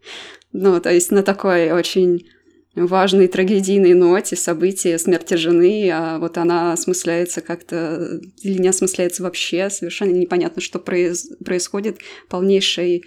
[0.57, 2.29] Ну, то есть на такой очень
[2.75, 9.69] важной трагедийной ноте события смерти жены, а вот она осмысляется как-то или не осмысляется вообще,
[9.69, 11.27] совершенно непонятно, что произ...
[11.43, 13.03] происходит, полнейший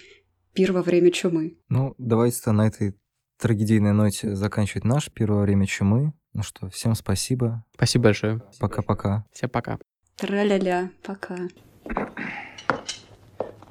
[0.55, 1.57] пир во время чумы.
[1.69, 2.95] Ну, давайте на этой
[3.39, 6.13] трагедийной ноте заканчивать наш пир во время чумы.
[6.33, 7.65] Ну что, всем спасибо.
[7.75, 8.41] Спасибо большое.
[8.61, 9.25] Пока-пока.
[9.33, 9.79] Всем пока.
[10.17, 11.37] Тра-ля-ля, пока.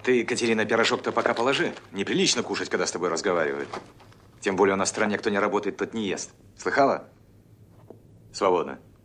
[0.03, 1.73] Ты, Катерина, пирожок-то пока положи.
[1.91, 3.69] Неприлично кушать, когда с тобой разговаривают.
[4.39, 6.31] Тем более у нас в стране кто не работает, тот не ест.
[6.57, 7.09] Слыхала?
[8.31, 8.79] Свободно.